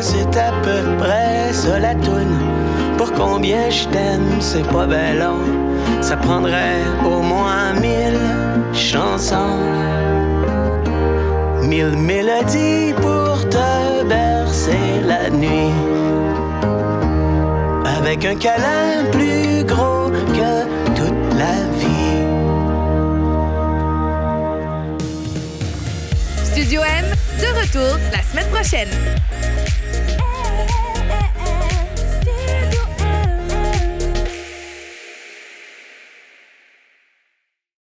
[0.05, 2.36] C'est à peu près ça la toune.
[2.98, 5.44] Pour combien je t'aime, c'est pas ben long.
[6.02, 8.20] Ça prendrait au moins mille
[8.74, 9.59] chansons.
[11.62, 15.72] Mille mélodies pour te bercer la nuit.
[17.98, 20.52] Avec un câlin plus gros que
[20.98, 22.20] toute la vie.
[26.44, 27.07] Studio M,
[27.40, 29.24] de retour la semaine prochaine.